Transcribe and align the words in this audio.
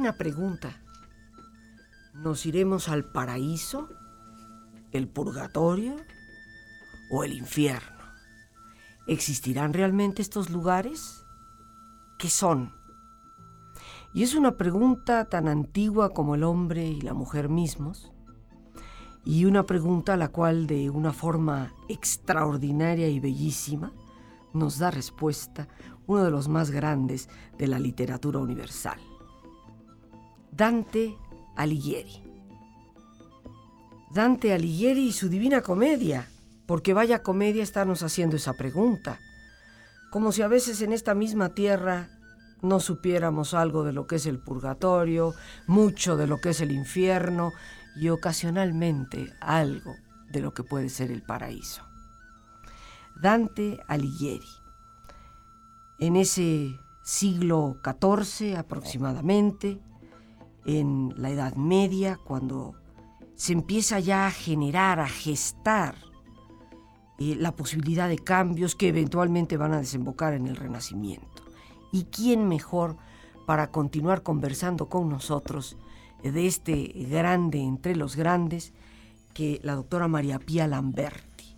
Eterna 0.00 0.16
pregunta, 0.16 0.80
¿nos 2.14 2.46
iremos 2.46 2.88
al 2.88 3.04
paraíso, 3.04 3.90
el 4.92 5.08
purgatorio 5.08 5.94
o 7.10 7.22
el 7.22 7.34
infierno? 7.34 7.98
¿Existirán 9.06 9.74
realmente 9.74 10.22
estos 10.22 10.48
lugares? 10.48 11.22
¿Qué 12.18 12.30
son? 12.30 12.72
Y 14.14 14.22
es 14.22 14.34
una 14.34 14.56
pregunta 14.56 15.26
tan 15.26 15.48
antigua 15.48 16.14
como 16.14 16.34
el 16.34 16.44
hombre 16.44 16.86
y 16.86 17.02
la 17.02 17.12
mujer 17.12 17.50
mismos, 17.50 18.10
y 19.22 19.44
una 19.44 19.66
pregunta 19.66 20.14
a 20.14 20.16
la 20.16 20.28
cual 20.28 20.66
de 20.66 20.88
una 20.88 21.12
forma 21.12 21.74
extraordinaria 21.90 23.08
y 23.08 23.20
bellísima 23.20 23.92
nos 24.54 24.78
da 24.78 24.90
respuesta 24.90 25.68
uno 26.06 26.24
de 26.24 26.30
los 26.30 26.48
más 26.48 26.70
grandes 26.70 27.28
de 27.58 27.66
la 27.66 27.78
literatura 27.78 28.38
universal. 28.38 29.09
Dante 30.52 31.16
Alighieri. 31.56 32.22
Dante 34.12 34.52
Alighieri 34.52 35.08
y 35.08 35.12
su 35.12 35.28
Divina 35.28 35.62
Comedia, 35.62 36.28
porque 36.66 36.94
vaya 36.94 37.22
comedia 37.22 37.62
estarnos 37.62 38.02
haciendo 38.02 38.36
esa 38.36 38.54
pregunta, 38.54 39.20
como 40.10 40.32
si 40.32 40.42
a 40.42 40.48
veces 40.48 40.82
en 40.82 40.92
esta 40.92 41.14
misma 41.14 41.50
tierra 41.50 42.10
no 42.62 42.80
supiéramos 42.80 43.54
algo 43.54 43.84
de 43.84 43.92
lo 43.92 44.06
que 44.06 44.16
es 44.16 44.26
el 44.26 44.40
purgatorio, 44.40 45.34
mucho 45.66 46.16
de 46.16 46.26
lo 46.26 46.40
que 46.40 46.50
es 46.50 46.60
el 46.60 46.72
infierno 46.72 47.52
y 47.96 48.08
ocasionalmente 48.08 49.32
algo 49.40 49.94
de 50.30 50.40
lo 50.40 50.52
que 50.52 50.64
puede 50.64 50.88
ser 50.88 51.10
el 51.10 51.22
paraíso. 51.22 51.82
Dante 53.20 53.78
Alighieri. 53.86 54.48
En 55.98 56.16
ese 56.16 56.78
siglo 57.02 57.80
XIV 57.84 58.56
aproximadamente, 58.56 59.80
en 60.66 61.14
la 61.16 61.30
Edad 61.30 61.54
Media, 61.56 62.18
cuando 62.24 62.74
se 63.34 63.52
empieza 63.52 64.00
ya 64.00 64.26
a 64.26 64.30
generar, 64.30 65.00
a 65.00 65.08
gestar 65.08 65.94
eh, 67.18 67.36
la 67.38 67.52
posibilidad 67.52 68.08
de 68.08 68.18
cambios 68.18 68.74
que 68.74 68.88
eventualmente 68.88 69.56
van 69.56 69.72
a 69.72 69.80
desembocar 69.80 70.34
en 70.34 70.46
el 70.46 70.56
Renacimiento. 70.56 71.44
¿Y 71.92 72.04
quién 72.04 72.48
mejor 72.48 72.96
para 73.46 73.70
continuar 73.70 74.22
conversando 74.22 74.88
con 74.88 75.08
nosotros 75.08 75.76
de 76.22 76.46
este 76.46 76.92
grande 77.10 77.60
entre 77.60 77.96
los 77.96 78.14
grandes 78.14 78.72
que 79.34 79.60
la 79.62 79.74
doctora 79.74 80.08
María 80.08 80.38
Pía 80.38 80.66
Lamberti, 80.66 81.56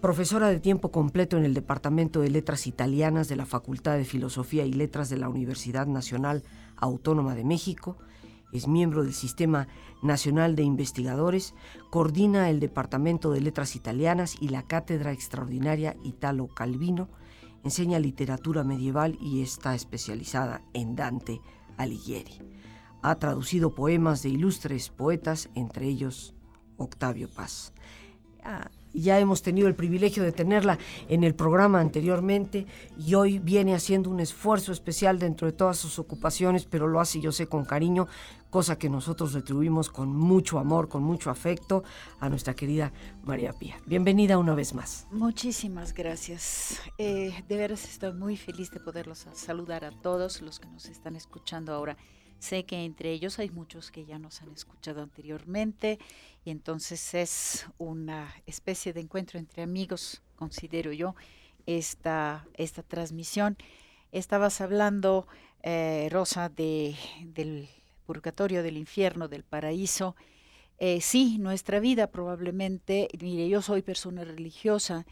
profesora 0.00 0.48
de 0.48 0.60
tiempo 0.60 0.90
completo 0.90 1.36
en 1.36 1.44
el 1.44 1.54
Departamento 1.54 2.20
de 2.20 2.30
Letras 2.30 2.66
Italianas 2.66 3.28
de 3.28 3.36
la 3.36 3.46
Facultad 3.46 3.96
de 3.96 4.04
Filosofía 4.04 4.64
y 4.64 4.72
Letras 4.72 5.10
de 5.10 5.18
la 5.18 5.28
Universidad 5.28 5.86
Nacional 5.86 6.42
Autónoma 6.76 7.34
de 7.34 7.44
México, 7.44 7.98
es 8.52 8.68
miembro 8.68 9.02
del 9.02 9.14
Sistema 9.14 9.66
Nacional 10.02 10.54
de 10.54 10.62
Investigadores, 10.62 11.54
coordina 11.90 12.50
el 12.50 12.60
Departamento 12.60 13.32
de 13.32 13.40
Letras 13.40 13.76
Italianas 13.76 14.36
y 14.40 14.48
la 14.48 14.62
Cátedra 14.62 15.12
Extraordinaria 15.12 15.96
Italo 16.04 16.48
Calvino, 16.48 17.08
enseña 17.64 17.98
literatura 17.98 18.62
medieval 18.62 19.16
y 19.20 19.42
está 19.42 19.74
especializada 19.74 20.62
en 20.74 20.94
Dante 20.96 21.40
Alighieri. 21.78 22.38
Ha 23.02 23.16
traducido 23.16 23.74
poemas 23.74 24.22
de 24.22 24.28
ilustres 24.28 24.90
poetas, 24.90 25.48
entre 25.54 25.86
ellos 25.88 26.34
Octavio 26.76 27.28
Paz. 27.28 27.72
Ah, 28.44 28.70
ya 28.92 29.18
hemos 29.18 29.42
tenido 29.42 29.68
el 29.68 29.74
privilegio 29.74 30.22
de 30.22 30.32
tenerla 30.32 30.78
en 31.08 31.24
el 31.24 31.34
programa 31.34 31.80
anteriormente 31.80 32.66
y 32.98 33.14
hoy 33.14 33.38
viene 33.38 33.74
haciendo 33.74 34.10
un 34.10 34.20
esfuerzo 34.20 34.72
especial 34.72 35.18
dentro 35.18 35.46
de 35.46 35.52
todas 35.52 35.78
sus 35.78 35.98
ocupaciones, 35.98 36.66
pero 36.66 36.88
lo 36.88 37.00
hace 37.00 37.20
yo 37.20 37.32
sé 37.32 37.46
con 37.46 37.64
cariño, 37.64 38.08
cosa 38.52 38.76
que 38.76 38.90
nosotros 38.90 39.32
retribuimos 39.32 39.88
con 39.88 40.14
mucho 40.14 40.58
amor, 40.58 40.90
con 40.90 41.02
mucho 41.02 41.30
afecto 41.30 41.84
a 42.20 42.28
nuestra 42.28 42.52
querida 42.52 42.92
María 43.24 43.54
Pía. 43.54 43.80
Bienvenida 43.86 44.36
una 44.36 44.54
vez 44.54 44.74
más. 44.74 45.06
Muchísimas 45.10 45.94
gracias. 45.94 46.78
Eh, 46.98 47.32
de 47.48 47.56
veras 47.56 47.86
estoy 47.86 48.12
muy 48.12 48.36
feliz 48.36 48.70
de 48.70 48.78
poderlos 48.78 49.26
saludar 49.32 49.86
a 49.86 49.90
todos 49.90 50.42
los 50.42 50.60
que 50.60 50.68
nos 50.68 50.84
están 50.84 51.16
escuchando 51.16 51.72
ahora. 51.72 51.96
Sé 52.40 52.66
que 52.66 52.84
entre 52.84 53.12
ellos 53.12 53.38
hay 53.38 53.48
muchos 53.48 53.90
que 53.90 54.04
ya 54.04 54.18
nos 54.18 54.42
han 54.42 54.52
escuchado 54.52 55.00
anteriormente 55.00 55.98
y 56.44 56.50
entonces 56.50 57.14
es 57.14 57.66
una 57.78 58.34
especie 58.44 58.92
de 58.92 59.00
encuentro 59.00 59.38
entre 59.38 59.62
amigos, 59.62 60.20
considero 60.36 60.92
yo, 60.92 61.14
esta, 61.64 62.46
esta 62.52 62.82
transmisión. 62.82 63.56
Estabas 64.10 64.60
hablando, 64.60 65.26
eh, 65.62 66.08
Rosa, 66.10 66.50
de, 66.50 66.94
del 67.24 67.70
purgatorio, 68.02 68.62
del 68.62 68.76
infierno, 68.76 69.28
del 69.28 69.44
paraíso. 69.44 70.16
Eh, 70.78 71.00
sí, 71.00 71.38
nuestra 71.38 71.80
vida 71.80 72.08
probablemente, 72.08 73.08
mire, 73.20 73.48
yo 73.48 73.62
soy 73.62 73.82
persona 73.82 74.24
religiosa, 74.24 75.06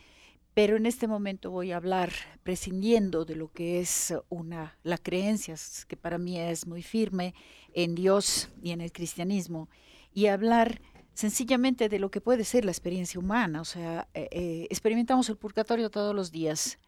pero 0.55 0.77
en 0.77 0.87
este 0.87 1.07
momento 1.07 1.51
voy 1.51 1.73
a 1.73 1.77
hablar 1.77 2.13
prescindiendo 2.43 3.25
de 3.25 3.37
lo 3.37 3.53
que 3.53 3.81
es 3.81 4.13
una 4.29 4.77
la 4.83 4.99
creencia 4.99 5.55
que 5.87 5.97
para 5.97 6.19
mí 6.19 6.39
es 6.39 6.67
muy 6.67 6.83
firme 6.83 7.35
en 7.73 7.95
Dios 7.95 8.49
y 8.63 8.73
en 8.73 8.81
el 8.81 8.93
cristianismo 8.93 9.69
y 10.13 10.27
hablar 10.27 10.81
sencillamente 11.15 11.89
de 11.89 11.99
lo 11.99 12.11
que 12.11 12.21
puede 12.21 12.45
ser 12.45 12.65
la 12.65 12.71
experiencia 12.71 13.21
humana, 13.21 13.61
o 13.61 13.65
sea, 13.65 14.09
eh, 14.15 14.29
eh, 14.31 14.67
experimentamos 14.71 15.29
el 15.29 15.37
purgatorio 15.37 15.91
todos 15.91 16.15
los 16.15 16.33
días, 16.33 16.79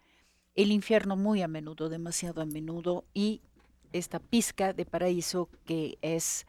el 0.54 0.72
infierno 0.72 1.16
muy 1.16 1.42
a 1.42 1.48
menudo, 1.48 1.88
demasiado 1.88 2.40
a 2.40 2.46
menudo 2.46 3.04
y 3.14 3.42
esta 3.92 4.18
pizca 4.18 4.72
de 4.72 4.84
paraíso 4.84 5.48
que 5.64 5.98
es 6.02 6.46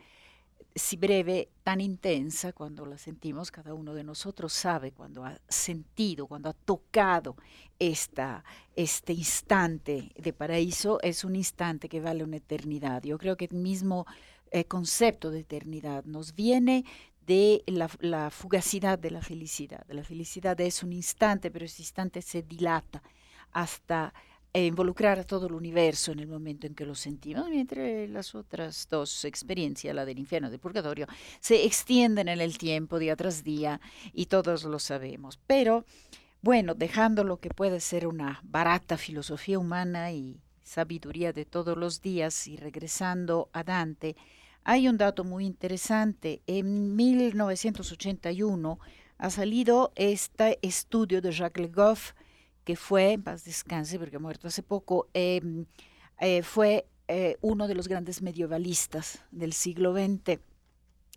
si 0.75 0.97
breve, 0.97 1.49
tan 1.63 1.81
intensa, 1.81 2.51
cuando 2.51 2.85
la 2.85 2.97
sentimos, 2.97 3.51
cada 3.51 3.73
uno 3.73 3.93
de 3.93 4.03
nosotros 4.03 4.53
sabe 4.53 4.91
cuando 4.91 5.23
ha 5.23 5.39
sentido, 5.47 6.27
cuando 6.27 6.49
ha 6.49 6.53
tocado 6.53 7.35
esta, 7.77 8.43
este 8.75 9.13
instante 9.13 10.11
de 10.17 10.33
paraíso, 10.33 10.99
es 11.01 11.23
un 11.23 11.35
instante 11.35 11.87
que 11.87 12.01
vale 12.01 12.23
una 12.23 12.37
eternidad. 12.37 13.03
Yo 13.03 13.17
creo 13.17 13.37
que 13.37 13.45
el 13.45 13.55
mismo 13.55 14.05
eh, 14.51 14.65
concepto 14.65 15.29
de 15.29 15.41
eternidad 15.41 16.05
nos 16.05 16.33
viene 16.33 16.85
de 17.25 17.63
la, 17.67 17.89
la 17.99 18.29
fugacidad 18.31 18.97
de 18.97 19.11
la 19.11 19.21
felicidad. 19.21 19.85
La 19.89 20.03
felicidad 20.03 20.59
es 20.59 20.81
un 20.81 20.91
instante, 20.91 21.51
pero 21.51 21.65
ese 21.65 21.83
instante 21.83 22.21
se 22.21 22.41
dilata 22.41 23.03
hasta 23.51 24.13
e 24.53 24.67
involucrar 24.67 25.17
a 25.17 25.23
todo 25.23 25.47
el 25.47 25.53
universo 25.53 26.11
en 26.11 26.19
el 26.19 26.27
momento 26.27 26.67
en 26.67 26.75
que 26.75 26.85
lo 26.85 26.93
sentimos, 26.93 27.49
mientras 27.49 28.07
las 28.09 28.35
otras 28.35 28.87
dos 28.87 29.25
experiencias, 29.25 29.95
la 29.95 30.05
del 30.05 30.19
infierno 30.19 30.47
y 30.47 30.51
del 30.51 30.59
purgatorio, 30.59 31.07
se 31.39 31.65
extienden 31.65 32.27
en 32.27 32.39
el 32.39 32.59
tiempo 32.59 32.99
día 32.99 33.15
tras 33.15 33.43
día 33.43 33.81
y 34.13 34.27
todos 34.27 34.63
lo 34.63 34.77
sabemos. 34.77 35.39
Pero, 35.47 35.85
bueno, 36.43 36.75
dejando 36.75 37.23
lo 37.23 37.37
que 37.37 37.49
puede 37.49 37.79
ser 37.79 38.05
una 38.05 38.39
barata 38.43 38.95
filosofía 38.95 39.57
humana 39.57 40.11
y 40.11 40.39
sabiduría 40.61 41.33
de 41.33 41.45
todos 41.45 41.75
los 41.75 42.01
días 42.01 42.47
y 42.47 42.55
regresando 42.55 43.49
a 43.53 43.63
Dante, 43.63 44.15
hay 44.63 44.87
un 44.87 44.97
dato 44.97 45.23
muy 45.23 45.45
interesante. 45.45 46.41
En 46.45 46.95
1981 46.95 48.79
ha 49.17 49.29
salido 49.29 49.91
este 49.95 50.59
estudio 50.61 51.21
de 51.21 51.31
Jacques 51.31 51.65
Le 51.65 51.71
Goff, 51.71 52.13
que 52.63 52.75
fue, 52.75 53.13
en 53.13 53.23
paz 53.23 53.43
descanse 53.43 53.99
porque 53.99 54.15
ha 54.15 54.19
muerto 54.19 54.47
hace 54.47 54.63
poco, 54.63 55.07
em, 55.13 55.65
eh, 56.19 56.43
fue 56.43 56.87
eh, 57.07 57.37
uno 57.41 57.67
de 57.67 57.75
los 57.75 57.87
grandes 57.87 58.21
medievalistas 58.21 59.19
del 59.31 59.53
siglo 59.53 59.93
XX. 59.93 60.39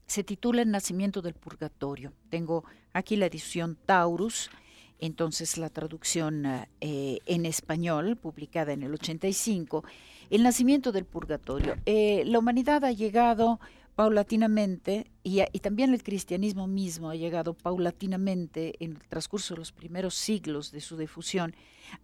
Se 0.06 0.25
titula 0.25 0.62
El 0.62 0.70
nacimiento 0.70 1.22
del 1.22 1.34
purgatorio. 1.34 2.12
Tengo 2.28 2.64
aquí 2.93 3.16
la 3.16 3.26
edición 3.26 3.76
Taurus 3.87 4.50
entonces 4.98 5.58
la 5.58 5.69
traducción 5.69 6.46
eh, 6.81 7.19
en 7.26 7.44
español, 7.44 8.16
publicada 8.16 8.72
en 8.72 8.82
el 8.82 8.94
85, 8.94 9.84
El 10.31 10.43
nacimiento 10.43 10.90
del 10.90 11.04
purgatorio. 11.04 11.76
La 11.84 12.38
humanidad 12.38 12.82
ha 12.82 12.93
llegado 12.93 13.60
paulatinamente, 13.96 15.10
y, 15.22 15.40
también 15.60 15.94
el 15.94 16.02
cristianismo 16.02 16.66
mismo 16.66 17.08
ha 17.08 17.16
llegado 17.16 17.54
paulatinamente 17.54 18.75
en 18.84 18.93
el 18.93 19.08
transcurso 19.08 19.54
de 19.54 19.60
los 19.60 19.72
primeros 19.72 20.14
siglos 20.14 20.70
de 20.70 20.82
su 20.82 20.98
difusión, 20.98 21.56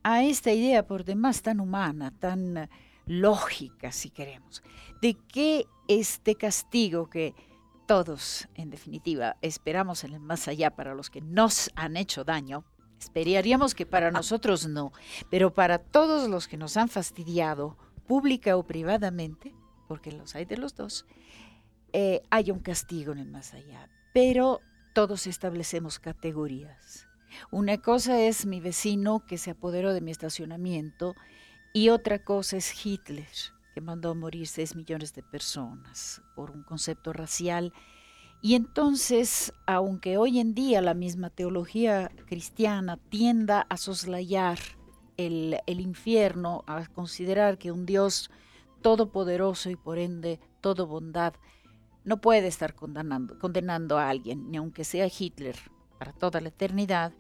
a 0.03 0.25
esta 0.25 0.53
idea 0.53 0.87
por 0.87 1.05
demás 1.05 1.43
tan 1.43 1.61
humana, 1.61 2.11
tan 2.19 2.71
lógica, 3.05 3.93
si 3.93 4.09
queremos, 4.09 4.63
de 5.03 5.15
que 5.15 5.67
este 5.87 6.35
castigo 6.35 7.11
que 7.11 7.35
todos, 7.87 8.49
en 8.55 8.71
definitiva, 8.71 9.37
esperamos 9.43 10.03
en 10.05 10.15
el 10.15 10.21
más 10.21 10.49
allá 10.49 10.75
para 10.75 10.95
los 10.95 11.11
que 11.11 11.21
nos 11.21 11.71
han 11.75 11.99
hecho 11.99 12.25
daño, 12.25 12.65
esperaríamos 12.99 13.75
que 13.75 13.85
para 13.85 14.11
nosotros 14.11 14.67
no, 14.67 14.93
pero 15.31 15.53
para 15.53 15.77
todos 15.77 16.31
los 16.31 16.49
que 16.49 16.57
nos 16.57 16.79
han 16.79 16.89
fastidiado, 16.89 17.77
pública 18.07 18.57
o 18.57 18.63
privadamente, 18.63 19.55
porque 19.89 20.11
los 20.11 20.35
hay 20.35 20.47
de 20.47 20.57
los 20.57 20.75
dos, 20.75 21.05
eh, 21.93 22.23
hay 22.31 22.51
un 22.51 22.61
castigo 22.61 23.13
en 23.13 23.19
el 23.19 23.31
más 23.31 23.55
allá. 23.55 23.89
Pero 24.13 24.61
todos 24.95 25.27
establecemos 25.27 25.99
categorías. 25.99 27.07
Una 27.51 27.79
cosa 27.79 28.21
es 28.21 28.47
mi 28.47 28.61
vecino 28.61 29.25
que 29.27 29.39
se 29.39 29.53
apoderó 29.53 29.95
de 29.95 30.01
mi 30.01 30.11
estacionamiento 30.11 31.15
y 31.73 31.89
otra 31.89 32.23
cosa 32.23 32.59
es 32.59 32.85
Hitler, 32.85 33.27
que 33.75 33.81
mandó 33.81 34.11
a 34.11 34.15
morir 34.15 34.47
6 34.47 34.77
millones 34.77 35.15
de 35.15 35.23
personas 35.23 36.23
por 36.37 36.51
un 36.51 36.63
concepto 36.63 37.13
racial. 37.13 37.73
Y 38.43 38.55
entonces, 38.55 39.55
aunque 39.67 40.19
hoy 40.19 40.41
en 40.41 40.55
día 40.55 40.83
la 40.83 40.95
misma 40.95 41.31
teología 41.31 42.11
cristiana 42.27 42.99
tienda 43.09 43.67
a 43.71 43.79
soslayar 43.79 44.59
el, 45.17 45.59
el 45.67 45.81
infierno, 45.81 46.65
a 46.67 46.87
considerar 46.87 47.57
que 47.57 47.73
un 47.73 47.87
Dios 47.87 48.31
todopoderoso 48.83 49.71
y 49.71 49.77
por 49.77 49.99
ende 49.99 50.41
todo 50.61 50.87
bondad 50.87 51.35
no 52.05 52.21
puede 52.21 52.49
estar 52.49 52.75
condenando, 52.75 53.39
condenando 53.39 53.99
a 53.99 54.09
alguien, 54.09 54.51
ni 54.51 54.57
aunque 54.57 54.85
sea 54.85 55.07
Hitler, 55.07 55.57
para 55.99 56.13
toda 56.13 56.41
la 56.41 56.49
eternidad, 56.49 57.13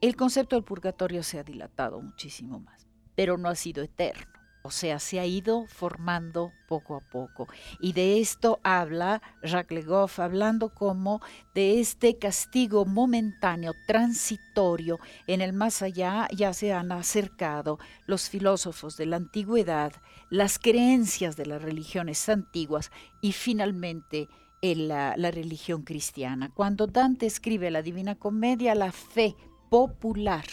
el 0.00 0.16
concepto 0.16 0.56
del 0.56 0.64
purgatorio 0.64 1.22
se 1.22 1.38
ha 1.38 1.42
dilatado 1.42 2.00
muchísimo 2.00 2.60
más, 2.60 2.86
pero 3.14 3.36
no 3.36 3.48
ha 3.48 3.54
sido 3.54 3.82
eterno. 3.82 4.39
O 4.62 4.70
sea, 4.70 4.98
se 4.98 5.18
ha 5.20 5.26
ido 5.26 5.66
formando 5.66 6.52
poco 6.68 6.96
a 6.96 7.00
poco. 7.00 7.48
Y 7.80 7.92
de 7.92 8.20
esto 8.20 8.60
habla 8.62 9.22
Jacques 9.42 9.74
Legoff, 9.74 10.18
hablando 10.18 10.74
como 10.74 11.20
de 11.54 11.80
este 11.80 12.18
castigo 12.18 12.84
momentáneo, 12.84 13.72
transitorio, 13.86 14.98
en 15.26 15.40
el 15.40 15.52
más 15.52 15.82
allá 15.82 16.28
ya 16.34 16.52
se 16.52 16.72
han 16.72 16.92
acercado 16.92 17.78
los 18.06 18.28
filósofos 18.28 18.96
de 18.96 19.06
la 19.06 19.16
antigüedad, 19.16 19.92
las 20.28 20.58
creencias 20.58 21.36
de 21.36 21.46
las 21.46 21.62
religiones 21.62 22.28
antiguas 22.28 22.90
y 23.22 23.32
finalmente 23.32 24.28
la, 24.62 25.14
la 25.16 25.30
religión 25.30 25.82
cristiana. 25.82 26.50
Cuando 26.54 26.86
Dante 26.86 27.26
escribe 27.26 27.70
la 27.70 27.82
Divina 27.82 28.14
Comedia, 28.14 28.74
la 28.74 28.92
fe 28.92 29.34
popular, 29.70 30.44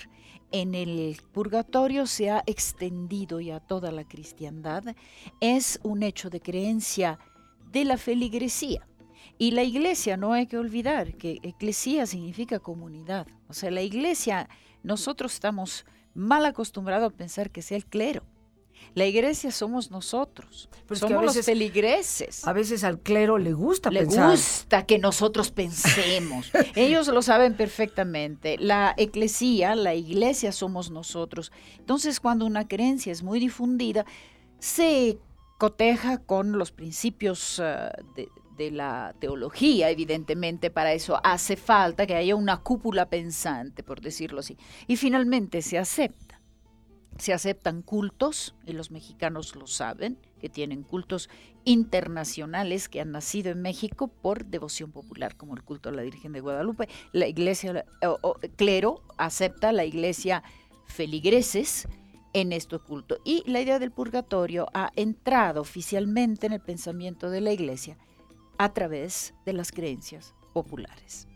en 0.51 0.75
el 0.75 1.17
purgatorio 1.31 2.05
se 2.05 2.29
ha 2.29 2.43
extendido 2.45 3.39
ya 3.39 3.59
toda 3.59 3.91
la 3.91 4.07
cristiandad, 4.07 4.83
es 5.41 5.79
un 5.83 6.03
hecho 6.03 6.29
de 6.29 6.39
creencia 6.39 7.19
de 7.71 7.85
la 7.85 7.97
feligresía. 7.97 8.87
Y 9.37 9.51
la 9.51 9.63
iglesia, 9.63 10.17
no 10.17 10.33
hay 10.33 10.47
que 10.47 10.57
olvidar 10.57 11.15
que 11.15 11.39
eclesía 11.43 12.05
significa 12.07 12.59
comunidad. 12.59 13.27
O 13.47 13.53
sea, 13.53 13.69
la 13.69 13.81
iglesia, 13.81 14.49
nosotros 14.83 15.33
estamos 15.33 15.85
mal 16.15 16.45
acostumbrados 16.45 17.13
a 17.13 17.15
pensar 17.15 17.51
que 17.51 17.61
sea 17.61 17.77
el 17.77 17.85
clero. 17.85 18.23
La 18.97 19.05
iglesia 19.05 19.51
somos 19.51 19.91
nosotros. 19.91 20.69
somos 20.93 21.23
los 21.23 21.45
feligreses. 21.45 22.47
A 22.47 22.51
veces 22.51 22.83
al 22.83 22.99
clero 22.99 23.37
le 23.37 23.53
gusta 23.53 23.91
le 23.91 23.99
pensar. 24.01 24.29
Le 24.29 24.31
gusta 24.31 24.85
que 24.87 24.97
nosotros 24.97 25.51
pensemos. 25.51 26.51
Ellos 26.75 27.07
lo 27.07 27.21
saben 27.21 27.53
perfectamente. 27.53 28.57
La 28.57 28.95
eclesía, 28.97 29.75
la 29.75 29.93
iglesia 29.93 30.51
somos 30.51 30.89
nosotros. 30.89 31.51
Entonces, 31.77 32.19
cuando 32.19 32.47
una 32.47 32.67
creencia 32.67 33.11
es 33.11 33.21
muy 33.21 33.39
difundida, 33.39 34.03
se 34.57 35.19
coteja 35.59 36.17
con 36.17 36.57
los 36.57 36.71
principios 36.71 37.59
uh, 37.59 37.91
de, 38.15 38.29
de 38.57 38.71
la 38.71 39.13
teología, 39.19 39.91
evidentemente, 39.91 40.71
para 40.71 40.93
eso 40.93 41.19
hace 41.23 41.55
falta 41.55 42.07
que 42.07 42.15
haya 42.15 42.35
una 42.35 42.57
cúpula 42.57 43.07
pensante, 43.07 43.83
por 43.83 44.01
decirlo 44.01 44.39
así. 44.39 44.57
Y 44.87 44.97
finalmente 44.97 45.61
se 45.61 45.77
acepta 45.77 46.26
se 47.17 47.33
aceptan 47.33 47.81
cultos, 47.81 48.55
y 48.65 48.73
los 48.73 48.91
mexicanos 48.91 49.55
lo 49.55 49.67
saben, 49.67 50.17
que 50.39 50.49
tienen 50.49 50.83
cultos 50.83 51.29
internacionales 51.65 52.89
que 52.89 53.01
han 53.01 53.11
nacido 53.11 53.51
en 53.51 53.61
México 53.61 54.07
por 54.07 54.45
devoción 54.45 54.91
popular, 54.91 55.35
como 55.35 55.55
el 55.55 55.63
culto 55.63 55.89
a 55.89 55.91
la 55.91 56.03
Virgen 56.03 56.31
de 56.31 56.41
Guadalupe. 56.41 56.87
La 57.11 57.27
iglesia, 57.27 57.85
clero, 58.55 59.01
acepta 59.17 59.71
la 59.71 59.85
iglesia 59.85 60.43
feligreses 60.85 61.87
en 62.33 62.53
este 62.53 62.79
culto. 62.79 63.17
Y 63.23 63.43
la 63.49 63.61
idea 63.61 63.79
del 63.79 63.91
purgatorio 63.91 64.67
ha 64.73 64.91
entrado 64.95 65.61
oficialmente 65.61 66.47
en 66.47 66.53
el 66.53 66.61
pensamiento 66.61 67.29
de 67.29 67.41
la 67.41 67.51
iglesia 67.51 67.97
a 68.57 68.73
través 68.73 69.33
de 69.45 69.53
las 69.53 69.71
creencias 69.71 70.33
populares. 70.53 71.27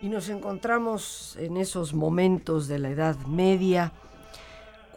Y 0.00 0.08
nos 0.08 0.28
encontramos 0.28 1.36
en 1.40 1.56
esos 1.56 1.92
momentos 1.92 2.68
de 2.68 2.78
la 2.78 2.90
Edad 2.90 3.16
Media, 3.26 3.92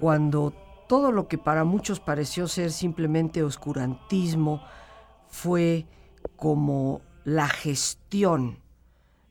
cuando 0.01 0.51
todo 0.87 1.11
lo 1.11 1.27
que 1.27 1.37
para 1.37 1.63
muchos 1.63 1.99
pareció 1.99 2.47
ser 2.47 2.71
simplemente 2.71 3.43
oscurantismo 3.43 4.63
fue 5.29 5.85
como 6.35 7.01
la 7.23 7.47
gestión 7.47 8.57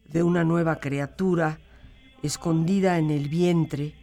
de 0.05 0.23
una 0.23 0.45
nueva 0.45 0.77
criatura 0.77 1.59
escondida 2.23 2.99
en 2.99 3.11
el 3.11 3.29
vientre 3.29 3.97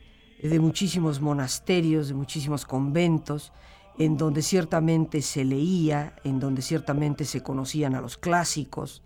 de 0.43 0.59
muchísimos 0.59 1.21
monasterios, 1.21 2.09
de 2.09 2.15
muchísimos 2.15 2.65
conventos, 2.65 3.53
en 3.97 4.17
donde 4.17 4.41
ciertamente 4.41 5.21
se 5.21 5.45
leía, 5.45 6.17
en 6.25 6.41
donde 6.41 6.61
ciertamente 6.61 7.23
se 7.23 7.43
conocían 7.43 7.95
a 7.95 8.01
los 8.01 8.17
clásicos, 8.17 9.03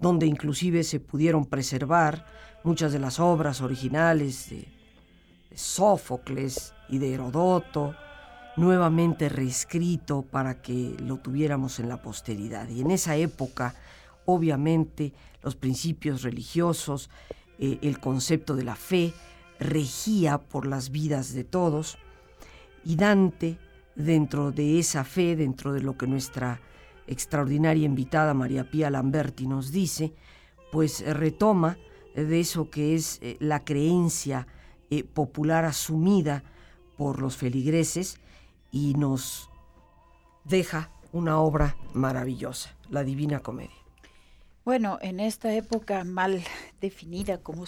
donde 0.00 0.24
inclusive 0.24 0.82
se 0.82 0.98
pudieron 0.98 1.44
preservar 1.44 2.24
muchas 2.64 2.90
de 2.90 3.00
las 3.00 3.20
obras 3.20 3.60
originales 3.60 4.48
de 4.48 4.81
Sófocles 5.56 6.74
y 6.88 6.98
de 6.98 7.14
Herodoto, 7.14 7.94
nuevamente 8.56 9.28
reescrito 9.28 10.22
para 10.22 10.60
que 10.60 10.96
lo 11.00 11.18
tuviéramos 11.18 11.78
en 11.78 11.88
la 11.88 12.02
posteridad. 12.02 12.68
Y 12.68 12.82
en 12.82 12.90
esa 12.90 13.16
época, 13.16 13.74
obviamente, 14.26 15.12
los 15.42 15.56
principios 15.56 16.22
religiosos, 16.22 17.10
eh, 17.58 17.78
el 17.82 17.98
concepto 17.98 18.54
de 18.54 18.64
la 18.64 18.76
fe, 18.76 19.12
regía 19.58 20.38
por 20.38 20.66
las 20.66 20.90
vidas 20.90 21.32
de 21.32 21.44
todos. 21.44 21.98
Y 22.84 22.96
Dante, 22.96 23.58
dentro 23.94 24.52
de 24.52 24.78
esa 24.78 25.04
fe, 25.04 25.36
dentro 25.36 25.72
de 25.72 25.80
lo 25.80 25.96
que 25.96 26.06
nuestra 26.06 26.60
extraordinaria 27.06 27.86
invitada 27.86 28.34
María 28.34 28.70
Pía 28.70 28.90
Lamberti 28.90 29.46
nos 29.46 29.72
dice, 29.72 30.14
pues 30.70 31.04
retoma 31.06 31.76
de 32.14 32.40
eso 32.40 32.70
que 32.70 32.94
es 32.94 33.18
eh, 33.22 33.36
la 33.40 33.64
creencia 33.64 34.46
eh, 34.92 35.04
popular 35.04 35.64
asumida 35.64 36.44
por 36.98 37.18
los 37.18 37.38
feligreses 37.38 38.20
y 38.70 38.92
nos 38.92 39.48
deja 40.44 40.90
una 41.12 41.40
obra 41.40 41.76
maravillosa, 41.94 42.76
la 42.90 43.02
Divina 43.02 43.40
Comedia. 43.40 43.74
Bueno, 44.66 44.98
en 45.00 45.18
esta 45.18 45.54
época 45.54 46.04
mal 46.04 46.44
definida 46.82 47.38
como 47.38 47.64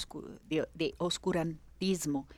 de, 0.51 0.95
oscurantismo, 0.99 2.29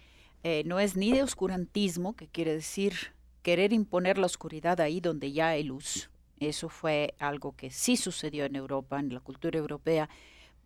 eh, 0.45 0.63
no 0.65 0.79
es 0.79 0.95
ni 0.95 1.11
de 1.11 1.25
oscurantismo, 1.25 2.15
que 2.15 2.29
quiere 2.29 2.55
decir 2.55 2.95
querer 3.43 3.73
imponer 3.73 4.19
la 4.19 4.27
oscuridad 4.27 4.81
ahí 4.81 5.01
donde 5.01 5.33
ya 5.33 5.49
hay 5.49 5.65
luz. 5.65 6.11
Eso 6.39 6.69
fue 6.69 7.17
algo 7.19 7.57
que 7.57 7.71
sí 7.71 7.97
sucedió 7.97 8.45
en 8.45 8.55
Europa, 8.55 9.01
en 9.01 9.13
la 9.13 9.19
cultura 9.19 9.59
europea, 9.59 10.09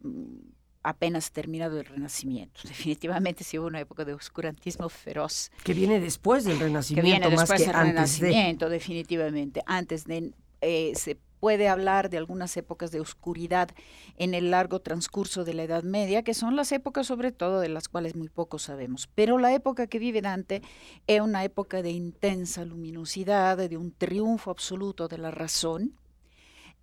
mm, 0.02 0.59
apenas 0.82 1.30
terminado 1.32 1.78
el 1.78 1.86
Renacimiento. 1.86 2.60
Definitivamente 2.68 3.44
sí 3.44 3.58
hubo 3.58 3.66
una 3.66 3.80
época 3.80 4.04
de 4.04 4.14
oscurantismo 4.14 4.88
feroz. 4.88 5.50
Que 5.64 5.74
viene 5.74 6.00
después 6.00 6.44
del 6.44 6.58
Renacimiento. 6.58 7.06
Que 7.06 7.18
viene 7.18 7.36
después 7.36 7.60
del 7.60 7.74
Renacimiento, 7.74 8.68
definitivamente. 8.68 9.62
Antes 9.66 10.04
de... 10.04 10.32
Eh, 10.62 10.92
se 10.94 11.16
puede 11.40 11.68
hablar 11.68 12.10
de 12.10 12.18
algunas 12.18 12.56
épocas 12.56 12.90
de 12.90 13.00
oscuridad 13.00 13.70
en 14.16 14.34
el 14.34 14.50
largo 14.50 14.80
transcurso 14.80 15.44
de 15.44 15.54
la 15.54 15.64
Edad 15.64 15.82
Media, 15.82 16.22
que 16.22 16.34
son 16.34 16.54
las 16.54 16.70
épocas 16.70 17.06
sobre 17.06 17.32
todo 17.32 17.60
de 17.60 17.70
las 17.70 17.88
cuales 17.88 18.14
muy 18.14 18.28
poco 18.28 18.58
sabemos. 18.58 19.08
Pero 19.14 19.38
la 19.38 19.52
época 19.54 19.86
que 19.86 19.98
vive 19.98 20.20
Dante 20.20 20.60
es 21.06 21.20
una 21.20 21.42
época 21.42 21.82
de 21.82 21.90
intensa 21.90 22.64
luminosidad, 22.64 23.56
de 23.56 23.76
un 23.76 23.90
triunfo 23.90 24.50
absoluto 24.50 25.08
de 25.08 25.18
la 25.18 25.30
razón. 25.30 25.94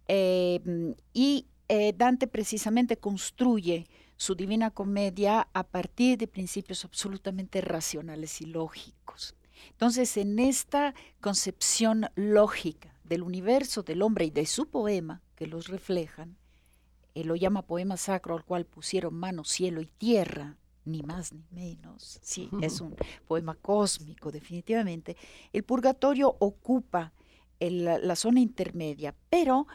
Eh, 0.08 0.96
y 1.13 1.46
eh, 1.67 1.93
Dante 1.95 2.27
precisamente 2.27 2.97
construye 2.97 3.88
su 4.15 4.36
Divina 4.36 4.71
Comedia 4.71 5.47
a 5.53 5.63
partir 5.63 6.17
de 6.17 6.27
principios 6.27 6.86
absolutamente 6.86 7.62
racionales 7.62 8.41
y 8.41 8.45
lógicos. 8.45 9.36
Entonces, 9.71 10.17
en 10.17 10.39
esta 10.39 10.95
concepción 11.21 12.07
lógica 12.15 12.93
del 13.03 13.21
universo, 13.21 13.83
del 13.83 14.01
hombre 14.01 14.25
y 14.25 14.31
de 14.31 14.45
su 14.45 14.69
poema, 14.69 15.21
que 15.36 15.47
los 15.47 15.67
reflejan, 15.67 16.38
él 17.13 17.27
lo 17.27 17.36
llama 17.36 17.63
poema 17.63 17.97
sacro 17.97 18.36
al 18.36 18.43
cual 18.43 18.65
pusieron 18.65 19.13
mano, 19.13 19.43
cielo 19.43 19.81
y 19.81 19.88
tierra, 19.88 20.57
ni 20.86 21.03
más 21.03 21.33
ni 21.33 21.45
menos. 21.51 22.19
Sí, 22.21 22.50
es 22.62 22.79
un 22.79 22.95
poema 23.27 23.55
cósmico, 23.55 24.31
definitivamente. 24.31 25.17
El 25.51 25.63
purgatorio 25.63 26.36
ocupa 26.39 27.13
la 27.59 28.15
zona 28.15 28.39
intermedia, 28.39 29.15
pero 29.29 29.67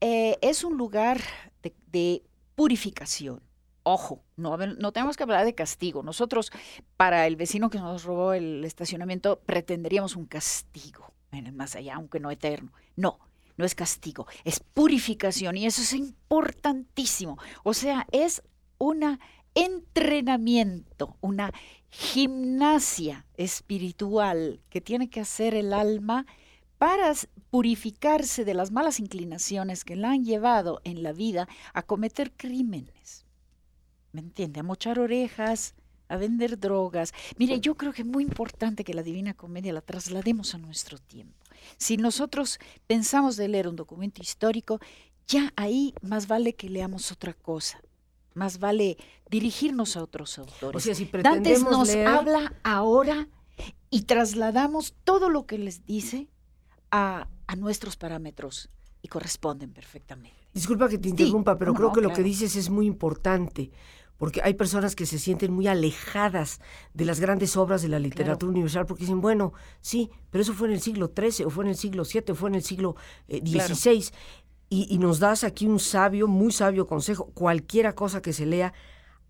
eh, 0.00 0.38
es 0.42 0.64
un 0.64 0.76
lugar 0.76 1.20
de, 1.92 2.22
purificación. 2.54 3.40
Ojo, 3.84 4.24
no, 4.36 4.56
no, 4.56 4.92
tenemos 4.92 5.16
que 5.16 5.22
hablar 5.22 5.44
de 5.44 5.54
castigo. 5.54 6.02
Nosotros, 6.02 6.50
para 6.96 7.26
el 7.26 7.36
vecino 7.36 7.70
que 7.70 7.78
nos 7.78 8.02
robó 8.02 8.32
el 8.32 8.64
estacionamiento, 8.64 9.38
pretenderíamos 9.46 10.16
un 10.16 10.26
castigo 10.26 11.12
más 11.52 11.76
allá, 11.76 11.94
aunque 11.94 12.20
no 12.20 12.30
eterno. 12.30 12.72
No, 12.96 13.18
no 13.56 13.64
es 13.64 13.74
castigo, 13.74 14.26
es 14.44 14.60
purificación 14.60 15.56
y 15.56 15.66
eso 15.66 15.82
es 15.82 15.92
importantísimo. 15.92 17.38
O 17.64 17.74
sea, 17.74 18.06
es 18.12 18.42
un 18.78 19.18
entrenamiento, 19.54 21.16
una 21.20 21.52
gimnasia 21.90 23.26
espiritual 23.36 24.60
que 24.70 24.80
tiene 24.80 25.10
que 25.10 25.20
hacer 25.20 25.54
el 25.54 25.72
alma 25.72 26.26
para 26.78 27.12
purificarse 27.50 28.44
de 28.44 28.54
las 28.54 28.70
malas 28.70 29.00
inclinaciones 29.00 29.84
que 29.84 29.96
la 29.96 30.12
han 30.12 30.24
llevado 30.24 30.80
en 30.84 31.02
la 31.02 31.12
vida 31.12 31.48
a 31.74 31.82
cometer 31.82 32.32
crímenes. 32.32 33.26
¿Me 34.12 34.20
entiende? 34.20 34.60
A 34.60 34.62
mochar 34.62 34.98
orejas, 34.98 35.74
a 36.08 36.16
vender 36.16 36.58
drogas. 36.58 37.12
Mire, 37.36 37.60
yo 37.60 37.74
creo 37.74 37.92
que 37.92 38.02
es 38.02 38.08
muy 38.08 38.24
importante 38.24 38.84
que 38.84 38.94
la 38.94 39.02
Divina 39.02 39.34
Comedia 39.34 39.72
la 39.72 39.80
traslademos 39.80 40.54
a 40.54 40.58
nuestro 40.58 40.98
tiempo. 40.98 41.34
Si 41.76 41.96
nosotros 41.96 42.58
pensamos 42.86 43.36
de 43.36 43.48
leer 43.48 43.68
un 43.68 43.76
documento 43.76 44.22
histórico, 44.22 44.80
ya 45.26 45.52
ahí 45.56 45.94
más 46.00 46.26
vale 46.28 46.54
que 46.54 46.70
leamos 46.70 47.12
otra 47.12 47.34
cosa. 47.34 47.80
Más 48.34 48.60
vale 48.60 48.96
dirigirnos 49.28 49.96
a 49.96 50.02
otros 50.02 50.38
autores. 50.38 50.76
O 50.76 50.80
sea, 50.80 50.94
si 50.94 51.06
Dantes 51.06 51.62
nos 51.62 51.94
habla 51.94 52.54
ahora 52.62 53.28
y 53.90 54.02
trasladamos 54.02 54.94
todo 55.04 55.28
lo 55.28 55.46
que 55.46 55.58
les 55.58 55.84
dice 55.84 56.28
a, 56.90 57.28
nuestros 57.56 57.96
parámetros 57.96 58.70
y 59.02 59.08
corresponden 59.08 59.72
perfectamente. 59.72 60.36
Disculpa 60.52 60.88
que 60.88 60.98
te 60.98 61.08
interrumpa, 61.08 61.56
pero 61.58 61.74
creo 61.74 61.92
que 61.92 62.00
lo 62.00 62.12
que 62.12 62.22
dices 62.22 62.56
es 62.56 62.68
muy 62.68 62.86
importante, 62.86 63.70
porque 64.16 64.42
hay 64.42 64.54
personas 64.54 64.96
que 64.96 65.06
se 65.06 65.18
sienten 65.18 65.52
muy 65.52 65.66
alejadas 65.66 66.60
de 66.92 67.04
las 67.04 67.20
grandes 67.20 67.56
obras 67.56 67.82
de 67.82 67.88
la 67.88 67.98
literatura 67.98 68.50
universal, 68.50 68.86
porque 68.86 69.04
dicen, 69.04 69.20
bueno, 69.20 69.52
sí, 69.80 70.10
pero 70.30 70.42
eso 70.42 70.52
fue 70.52 70.68
en 70.68 70.74
el 70.74 70.80
siglo 70.80 71.12
XIII, 71.16 71.46
o 71.46 71.50
fue 71.50 71.64
en 71.64 71.70
el 71.70 71.76
siglo 71.76 72.02
VII, 72.04 72.32
o 72.32 72.34
fue 72.34 72.50
en 72.50 72.56
el 72.56 72.62
siglo 72.62 72.96
XVI, 73.28 73.98
eh, 73.98 74.10
y, 74.70 74.94
y 74.94 74.98
nos 74.98 75.18
das 75.20 75.44
aquí 75.44 75.66
un 75.66 75.78
sabio, 75.78 76.26
muy 76.26 76.52
sabio 76.52 76.86
consejo, 76.86 77.30
cualquiera 77.32 77.94
cosa 77.94 78.20
que 78.20 78.32
se 78.32 78.44
lea, 78.44 78.74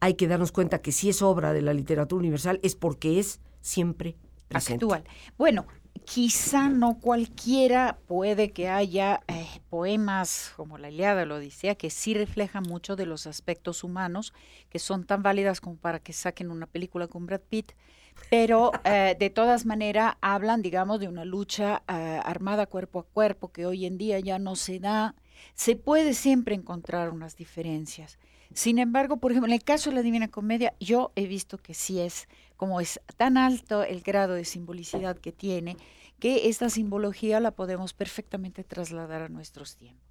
hay 0.01 0.15
que 0.15 0.29
darnos 0.29 0.53
cuenta 0.53 0.81
que 0.81 0.93
si 0.93 1.09
es 1.09 1.23
obra 1.23 1.53
de 1.53 1.63
la 1.63 1.75
literatura 1.75 2.19
universal 2.21 2.61
es 2.63 2.75
porque 2.75 3.19
es 3.19 3.41
siempre 3.61 4.17
presente. 4.49 4.85
Actual. 4.85 5.05
Bueno, 5.37 5.67
quizá 6.15 6.71
no 6.71 6.99
cualquiera 6.99 7.99
puede 8.07 8.51
que 8.53 8.69
haya 8.71 9.21
eh, 9.29 9.47
poemas 9.69 10.53
como 10.57 10.79
la 10.79 10.89
Iliada 10.89 11.23
o 11.23 11.27
la 11.27 11.35
Odisea 11.35 11.75
que 11.75 11.91
sí 11.91 12.15
reflejan 12.15 12.63
mucho 12.63 12.97
de 12.97 13.05
los 13.05 13.27
aspectos 13.27 13.85
humanos, 13.85 14.33
que 14.71 14.79
son 14.79 15.05
tan 15.05 15.23
válidas 15.23 15.61
como 15.61 15.77
para 15.77 15.99
que 15.99 16.15
saquen 16.15 16.51
una 16.51 16.67
película 16.67 17.09
con 17.09 17.27
Brad 17.27 17.43
Pitt, 17.43 17.73
pero 18.31 18.73
eh, 18.85 19.17
de 19.19 19.29
todas 19.29 19.67
maneras 19.67 20.15
hablan, 20.23 20.63
digamos, 20.63 20.99
de 20.99 21.09
una 21.09 21.27
lucha 21.27 21.83
eh, 21.87 22.21
armada 22.25 22.65
cuerpo 22.65 23.01
a 23.01 23.05
cuerpo 23.05 23.53
que 23.53 23.67
hoy 23.67 23.85
en 23.85 23.99
día 23.99 24.19
ya 24.19 24.39
no 24.39 24.57
se 24.57 24.81
da. 24.81 25.15
Se 25.55 25.77
puede 25.77 26.15
siempre 26.15 26.55
encontrar 26.55 27.11
unas 27.11 27.37
diferencias. 27.37 28.19
Sin 28.55 28.79
embargo, 28.79 29.19
por 29.19 29.31
ejemplo, 29.31 29.49
en 29.49 29.55
el 29.55 29.65
caso 29.65 29.91
de 29.91 29.97
la 29.97 30.03
Divina 30.03 30.29
Comedia, 30.29 30.75
yo 30.81 31.13
he 31.17 31.27
visto 31.27 31.59
que 31.59 31.75
sí 31.75 32.01
es, 32.01 32.29
como 32.57 32.81
es 32.81 33.01
tan 33.17 33.37
alto 33.37 33.83
el 33.83 34.01
grado 34.01 34.35
de 34.35 34.45
simbolicidad 34.45 35.19
que 35.19 35.33
tiene, 35.33 35.77
que 36.19 36.49
esta 36.49 36.71
simbología 36.71 37.41
la 37.41 37.53
podemos 37.53 37.93
perfectamente 37.93 38.65
trasladar 38.65 39.23
a 39.23 39.29
nuestros 39.29 39.77
tiempos. 39.77 40.09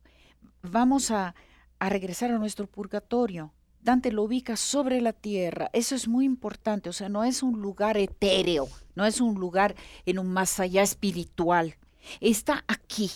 Vamos 0.61 1.11
a, 1.11 1.35
regresar 1.79 2.31
a 2.31 2.39
nuestro 2.39 2.67
purgatorio. 2.67 3.53
Dante 3.81 4.11
lo 4.11 4.23
ubica 4.23 4.55
sobre 4.55 5.01
la 5.01 5.13
tierra. 5.13 5.69
Eso 5.73 5.95
es 5.95 6.07
muy 6.07 6.25
importante. 6.25 6.89
O 6.89 6.93
sea, 6.93 7.09
no 7.09 7.23
es 7.23 7.43
un 7.43 7.61
lugar 7.61 7.97
etéreo, 7.97 8.67
no 8.95 9.05
es 9.05 9.21
un 9.21 9.35
lugar 9.35 9.75
en 10.05 10.19
un 10.19 10.27
más 10.27 10.59
allá 10.59 10.81
espiritual. 10.81 11.75
Está 12.19 12.63
aquí, 12.67 13.11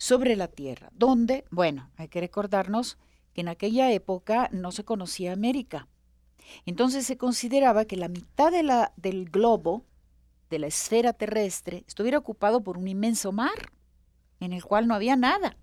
sobre 0.00 0.34
la 0.34 0.48
tierra. 0.48 0.90
¿Dónde? 0.94 1.44
Bueno, 1.50 1.90
hay 1.96 2.08
que 2.08 2.20
recordarnos 2.20 2.98
que 3.32 3.42
en 3.42 3.48
aquella 3.48 3.90
época 3.92 4.48
no 4.52 4.72
se 4.72 4.84
conocía 4.84 5.32
América. 5.32 5.88
Entonces 6.66 7.06
se 7.06 7.16
consideraba 7.16 7.84
que 7.84 7.96
la 7.96 8.08
mitad 8.08 8.52
del 8.96 9.30
globo 9.30 9.84
de 10.48 10.58
la 10.58 10.66
esfera 10.66 11.12
terrestre 11.12 11.84
estuviera 11.86 12.18
ocupado 12.18 12.62
por 12.62 12.76
un 12.76 12.88
inmenso 12.88 13.32
mar 13.32 13.72
en 14.40 14.52
el 14.52 14.64
cual 14.64 14.88
no 14.88 14.94
había 14.94 15.16
nada. 15.16 15.56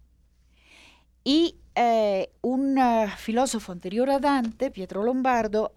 Y 1.23 1.59
eh, 1.75 2.31
un 2.41 2.79
ah, 2.79 3.13
filósofo 3.17 3.71
anterior 3.71 4.09
a 4.09 4.19
Dante, 4.19 4.71
Pietro 4.71 5.03
Lombardo, 5.03 5.75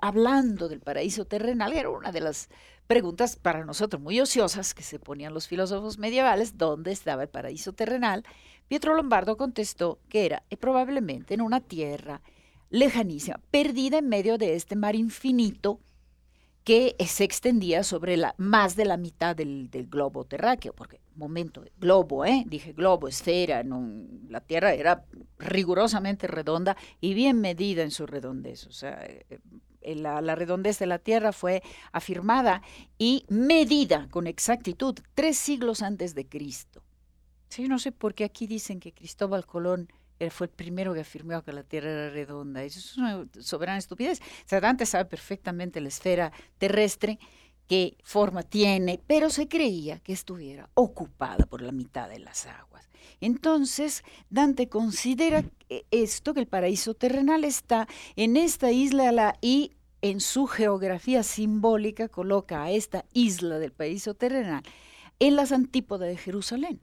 hablando 0.00 0.68
del 0.68 0.80
paraíso 0.80 1.26
terrenal, 1.26 1.72
era 1.72 1.90
una 1.90 2.10
de 2.10 2.20
las 2.20 2.48
preguntas 2.86 3.36
para 3.36 3.64
nosotros 3.64 4.02
muy 4.02 4.20
ociosas 4.20 4.74
que 4.74 4.82
se 4.82 4.98
ponían 4.98 5.32
los 5.32 5.48
filósofos 5.48 5.98
medievales, 5.98 6.58
¿dónde 6.58 6.92
estaba 6.92 7.22
el 7.22 7.28
paraíso 7.28 7.72
terrenal? 7.72 8.24
Pietro 8.68 8.94
Lombardo 8.94 9.36
contestó 9.36 9.98
que 10.08 10.26
era 10.26 10.42
eh, 10.50 10.56
probablemente 10.56 11.34
en 11.34 11.40
una 11.40 11.60
tierra 11.60 12.22
lejanísima, 12.70 13.40
perdida 13.50 13.98
en 13.98 14.08
medio 14.08 14.38
de 14.38 14.54
este 14.54 14.74
mar 14.76 14.96
infinito 14.96 15.80
que 16.64 16.96
se 17.06 17.24
extendía 17.24 17.84
sobre 17.84 18.16
la, 18.16 18.34
más 18.38 18.74
de 18.74 18.86
la 18.86 18.96
mitad 18.96 19.36
del, 19.36 19.68
globo 19.90 20.24
terráqueo, 20.24 20.72
porque, 20.72 20.98
momento, 21.14 21.62
globo, 21.78 22.24
¿eh? 22.24 22.42
dije 22.46 22.72
globo, 22.72 23.06
esfera, 23.06 23.62
la 24.28 24.40
Tierra 24.40 24.72
era 24.72 25.04
rigurosamente 25.38 26.26
redonda 26.26 26.74
y 27.02 27.12
bien 27.12 27.40
medida 27.40 27.82
en 27.82 27.90
su 27.90 28.06
redondez, 28.06 28.66
o 28.66 28.72
sea, 28.72 29.04
eh, 29.04 29.26
eh, 29.82 29.94
la, 29.94 30.22
la, 30.22 30.34
redondez 30.34 30.78
de 30.78 30.86
la 30.86 30.98
Tierra 30.98 31.32
fue 31.32 31.62
afirmada 31.92 32.62
y 32.96 33.26
medida 33.28 34.08
con 34.10 34.26
exactitud 34.26 34.98
tres 35.14 35.36
siglos 35.36 35.82
antes 35.82 36.14
de 36.14 36.26
Cristo. 36.26 36.83
Sí, 37.54 37.68
no 37.68 37.78
sé 37.78 37.92
por 37.92 38.14
qué 38.14 38.24
aquí 38.24 38.48
dicen 38.48 38.80
que 38.80 38.92
Cristóbal 38.92 39.46
Colón 39.46 39.86
él 40.18 40.32
fue 40.32 40.48
el 40.48 40.52
primero 40.52 40.92
que 40.92 41.02
afirmó 41.02 41.40
que 41.44 41.52
la 41.52 41.62
Tierra 41.62 41.88
era 41.88 42.10
redonda. 42.10 42.64
Eso 42.64 42.80
es 42.80 42.96
una 42.96 43.28
soberana 43.38 43.78
estupidez. 43.78 44.20
O 44.50 44.60
Dante 44.60 44.86
sabe 44.86 45.04
perfectamente 45.04 45.80
la 45.80 45.86
esfera 45.86 46.32
terrestre, 46.58 47.20
qué 47.68 47.96
forma 48.02 48.42
tiene, 48.42 49.00
pero 49.06 49.30
se 49.30 49.46
creía 49.46 50.00
que 50.00 50.12
estuviera 50.12 50.68
ocupada 50.74 51.46
por 51.46 51.62
la 51.62 51.70
mitad 51.70 52.08
de 52.08 52.18
las 52.18 52.46
aguas. 52.46 52.90
Entonces, 53.20 54.02
Dante 54.30 54.68
considera 54.68 55.44
esto, 55.92 56.34
que 56.34 56.40
el 56.40 56.48
paraíso 56.48 56.94
terrenal 56.94 57.44
está 57.44 57.86
en 58.16 58.36
esta 58.36 58.72
isla 58.72 59.38
y 59.40 59.70
en 60.02 60.18
su 60.18 60.48
geografía 60.48 61.22
simbólica 61.22 62.08
coloca 62.08 62.64
a 62.64 62.72
esta 62.72 63.04
isla 63.12 63.60
del 63.60 63.70
paraíso 63.70 64.14
terrenal 64.14 64.64
en 65.20 65.36
las 65.36 65.52
antípodas 65.52 66.08
de 66.08 66.16
Jerusalén. 66.16 66.80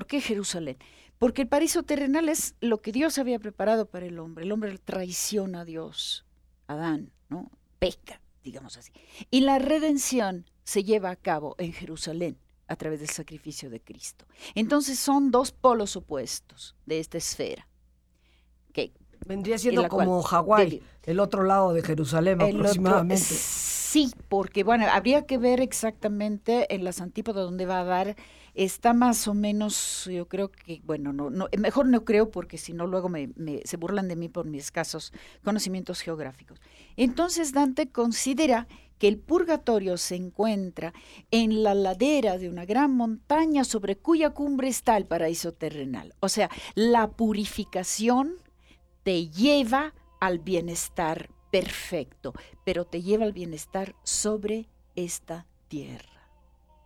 ¿Por 0.00 0.06
qué 0.06 0.22
Jerusalén? 0.22 0.78
Porque 1.18 1.42
el 1.42 1.48
paraíso 1.48 1.82
terrenal 1.82 2.30
es 2.30 2.54
lo 2.62 2.80
que 2.80 2.90
Dios 2.90 3.18
había 3.18 3.38
preparado 3.38 3.84
para 3.84 4.06
el 4.06 4.18
hombre. 4.18 4.46
El 4.46 4.52
hombre 4.52 4.78
traiciona 4.78 5.60
a 5.60 5.64
Dios, 5.66 6.24
Adán, 6.68 7.12
¿no? 7.28 7.50
Peca, 7.78 8.22
digamos 8.42 8.78
así. 8.78 8.90
Y 9.30 9.42
la 9.42 9.58
redención 9.58 10.46
se 10.64 10.84
lleva 10.84 11.10
a 11.10 11.16
cabo 11.16 11.54
en 11.58 11.74
Jerusalén 11.74 12.38
a 12.66 12.76
través 12.76 13.00
del 13.00 13.10
sacrificio 13.10 13.68
de 13.68 13.82
Cristo. 13.82 14.24
Entonces 14.54 14.98
son 14.98 15.30
dos 15.30 15.52
polos 15.52 15.96
opuestos 15.96 16.74
de 16.86 16.98
esta 16.98 17.18
esfera. 17.18 17.68
Que, 18.72 18.94
Vendría 19.26 19.58
siendo 19.58 19.86
como 19.88 20.22
Hawái, 20.22 20.82
el 21.02 21.20
otro 21.20 21.42
lado 21.42 21.74
de 21.74 21.82
Jerusalén 21.82 22.40
aproximadamente. 22.40 23.34
Sí, 23.90 24.12
porque 24.28 24.62
bueno, 24.62 24.86
habría 24.90 25.26
que 25.26 25.36
ver 25.36 25.60
exactamente 25.60 26.72
en 26.72 26.84
las 26.84 27.00
antípodas 27.00 27.44
donde 27.44 27.66
va 27.66 27.80
a 27.80 27.84
dar 27.84 28.16
está 28.54 28.92
más 28.92 29.26
o 29.26 29.34
menos, 29.34 30.08
yo 30.10 30.28
creo 30.28 30.50
que, 30.52 30.80
bueno, 30.84 31.12
no, 31.12 31.28
no 31.30 31.48
mejor 31.58 31.86
no 31.86 32.04
creo 32.04 32.30
porque 32.30 32.56
si 32.56 32.72
no 32.72 32.86
luego 32.86 33.08
me, 33.08 33.30
se 33.64 33.76
burlan 33.76 34.06
de 34.06 34.14
mí 34.14 34.28
por 34.28 34.46
mis 34.46 34.64
escasos 34.64 35.12
conocimientos 35.42 36.00
geográficos. 36.02 36.60
Entonces 36.96 37.52
Dante 37.52 37.90
considera 37.90 38.68
que 38.98 39.08
el 39.08 39.18
purgatorio 39.18 39.96
se 39.96 40.14
encuentra 40.14 40.92
en 41.32 41.64
la 41.64 41.74
ladera 41.74 42.38
de 42.38 42.48
una 42.48 42.66
gran 42.66 42.94
montaña 42.94 43.64
sobre 43.64 43.96
cuya 43.96 44.30
cumbre 44.30 44.68
está 44.68 44.96
el 44.96 45.06
paraíso 45.06 45.52
terrenal. 45.52 46.14
O 46.20 46.28
sea, 46.28 46.48
la 46.74 47.10
purificación 47.10 48.34
te 49.02 49.28
lleva 49.30 49.94
al 50.20 50.38
bienestar 50.38 51.30
perfecto, 51.50 52.32
pero 52.64 52.84
te 52.84 53.02
lleva 53.02 53.24
al 53.24 53.32
bienestar 53.32 53.94
sobre 54.02 54.68
esta 54.94 55.46
tierra. 55.68 56.20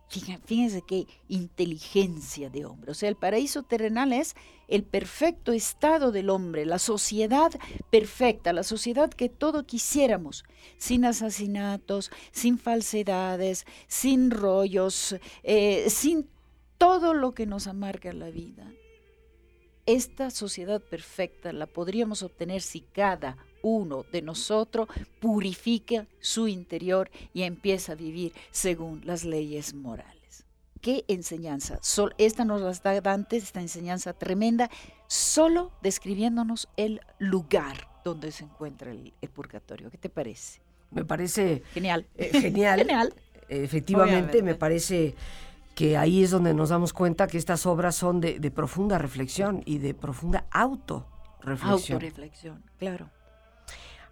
Fíjense 0.07 0.81
qué 0.81 1.07
inteligencia 1.27 2.49
de 2.49 2.65
hombre. 2.65 2.91
O 2.91 2.93
sea, 2.93 3.09
el 3.09 3.15
paraíso 3.15 3.63
terrenal 3.63 4.13
es 4.13 4.35
el 4.67 4.83
perfecto 4.83 5.51
estado 5.51 6.11
del 6.11 6.29
hombre, 6.29 6.65
la 6.65 6.79
sociedad 6.79 7.51
perfecta, 7.89 8.53
la 8.53 8.63
sociedad 8.63 9.09
que 9.09 9.29
todo 9.29 9.65
quisiéramos, 9.65 10.45
sin 10.77 11.05
asesinatos, 11.05 12.11
sin 12.31 12.57
falsedades, 12.57 13.65
sin 13.87 14.31
rollos, 14.31 15.15
eh, 15.43 15.89
sin 15.89 16.29
todo 16.77 17.13
lo 17.13 17.33
que 17.33 17.45
nos 17.45 17.67
amarga 17.67 18.13
la 18.13 18.29
vida. 18.29 18.71
Esta 19.85 20.31
sociedad 20.31 20.81
perfecta 20.81 21.51
la 21.51 21.67
podríamos 21.67 22.23
obtener 22.23 22.61
si 22.61 22.81
cada 22.81 23.37
uno 23.65 24.05
de 24.11 24.21
nosotros 24.21 24.87
purifica 25.19 26.05
su 26.19 26.47
interior 26.47 27.09
y 27.33 27.41
empieza 27.41 27.93
a 27.93 27.95
vivir 27.95 28.31
según 28.51 29.01
las 29.05 29.25
leyes 29.25 29.73
morales. 29.73 30.45
¿Qué 30.81 31.03
enseñanza? 31.07 31.79
esta 32.19 32.45
nos 32.45 32.61
la 32.61 32.71
da 32.71 33.01
Dante, 33.01 33.37
esta 33.37 33.61
enseñanza 33.61 34.13
tremenda, 34.13 34.69
solo 35.07 35.71
describiéndonos 35.81 36.69
el 36.77 37.01
lugar 37.17 37.87
donde 38.03 38.31
se 38.31 38.43
encuentra 38.43 38.91
el, 38.91 39.11
purgatorio. 39.33 39.89
¿Qué 39.89 39.97
te 39.97 40.09
parece? 40.09 40.61
Me 40.91 41.03
parece 41.03 41.63
genial. 41.73 42.05
Eh, 42.17 42.39
genial. 42.39 42.79
genial. 42.81 43.15
Efectivamente, 43.49 44.43
me 44.43 44.53
parece 44.53 45.15
que 45.73 45.97
ahí 45.97 46.23
es 46.23 46.29
donde 46.29 46.53
nos 46.53 46.69
damos 46.69 46.93
cuenta 46.93 47.25
que 47.25 47.39
estas 47.39 47.65
obras 47.65 47.95
son 47.95 48.21
de, 48.21 48.39
de 48.39 48.51
profunda 48.51 48.99
reflexión 48.99 49.63
y 49.65 49.79
de 49.79 49.95
profunda 49.95 50.45
autorreflexión. 50.51 51.95
Autoreflexión, 51.95 52.63
claro. 52.77 53.09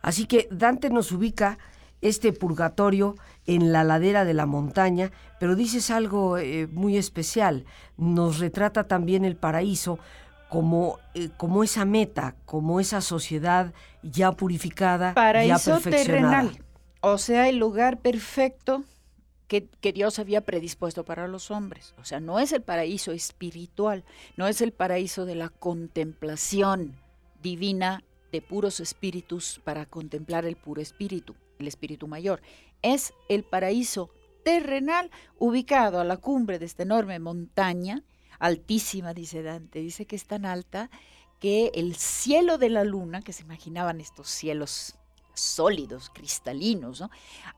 Así 0.03 0.25
que 0.25 0.47
Dante 0.51 0.91
nos 0.91 1.11
ubica 1.11 1.57
este 2.01 2.33
purgatorio 2.33 3.15
en 3.47 3.71
la 3.71 3.83
ladera 3.83 4.25
de 4.25 4.33
la 4.33 4.45
montaña, 4.45 5.11
pero 5.39 5.55
dices 5.55 5.89
algo 5.89 6.37
eh, 6.37 6.67
muy 6.67 6.97
especial, 6.97 7.65
nos 7.97 8.39
retrata 8.39 8.83
también 8.83 9.23
el 9.23 9.37
paraíso 9.37 9.97
como, 10.49 10.99
eh, 11.13 11.29
como 11.37 11.63
esa 11.63 11.85
meta, 11.85 12.35
como 12.45 12.81
esa 12.81 12.99
sociedad 12.99 13.73
ya 14.03 14.33
purificada, 14.33 15.13
paraíso 15.13 15.77
ya 15.77 15.79
perfeccionada. 15.79 16.41
terrenal, 16.41 16.65
o 16.99 17.17
sea, 17.17 17.47
el 17.47 17.57
lugar 17.57 17.99
perfecto 17.99 18.83
que, 19.47 19.67
que, 19.79 19.93
Dios 19.93 20.19
había 20.19 20.41
predispuesto 20.41 21.05
para 21.05 21.27
los 21.27 21.49
hombres. 21.49 21.95
O 21.97 22.03
sea, 22.03 22.19
no 22.19 22.39
es 22.39 22.51
el 22.51 22.61
paraíso 22.61 23.13
espiritual, 23.13 24.03
no 24.35 24.47
es 24.47 24.61
el 24.61 24.73
paraíso 24.73 25.25
de 25.25 25.35
la 25.35 25.49
contemplación 25.49 26.95
divina 27.41 28.03
de 28.33 28.41
puros 28.41 28.79
espíritus 28.79 29.61
para 29.63 29.85
contemplar 29.85 30.45
el 30.45 30.57
puro 30.57 30.81
espíritu, 30.81 31.35
el 31.59 31.67
espíritu 31.67 32.07
mayor. 32.07 32.41
Es 32.81 33.13
el 33.29 33.43
paraíso 33.43 34.09
terrenal 34.43 35.11
ubicado 35.37 35.99
a 35.99 36.03
la 36.03 36.17
cumbre 36.17 36.57
de 36.57 36.65
esta 36.65 36.81
enorme 36.81 37.19
montaña, 37.19 38.03
altísima, 38.39 39.13
dice 39.13 39.43
Dante, 39.43 39.79
dice 39.79 40.07
que 40.07 40.15
es 40.15 40.25
tan 40.25 40.45
alta 40.45 40.89
que 41.39 41.71
el 41.75 41.95
cielo 41.95 42.57
de 42.57 42.69
la 42.69 42.83
luna, 42.83 43.21
que 43.21 43.33
se 43.33 43.43
imaginaban 43.43 44.01
estos 44.01 44.29
cielos 44.29 44.95
sólidos, 45.35 46.09
cristalinos, 46.09 47.01
¿no? 47.01 47.11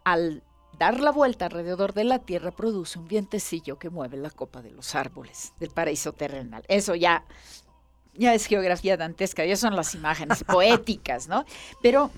al 0.04 0.44
dar 0.78 1.00
la 1.00 1.12
vuelta 1.12 1.46
alrededor 1.46 1.94
de 1.94 2.04
la 2.04 2.20
Tierra 2.20 2.52
produce 2.52 3.00
un 3.00 3.08
vientecillo 3.08 3.80
que 3.80 3.90
mueve 3.90 4.18
la 4.18 4.30
copa 4.30 4.62
de 4.62 4.72
los 4.72 4.94
árboles 4.94 5.54
del 5.58 5.70
paraíso 5.70 6.12
terrenal. 6.12 6.66
Eso 6.68 6.96
ya 6.96 7.24
ya 8.18 8.34
es 8.34 8.46
geografía 8.46 8.98
dantesca, 8.98 9.46
ya 9.46 9.56
son 9.56 9.76
las 9.76 9.96
imágenes 9.96 10.44
poéticas, 10.48 11.28
¿no? 11.28 11.46
Pero 11.82 12.12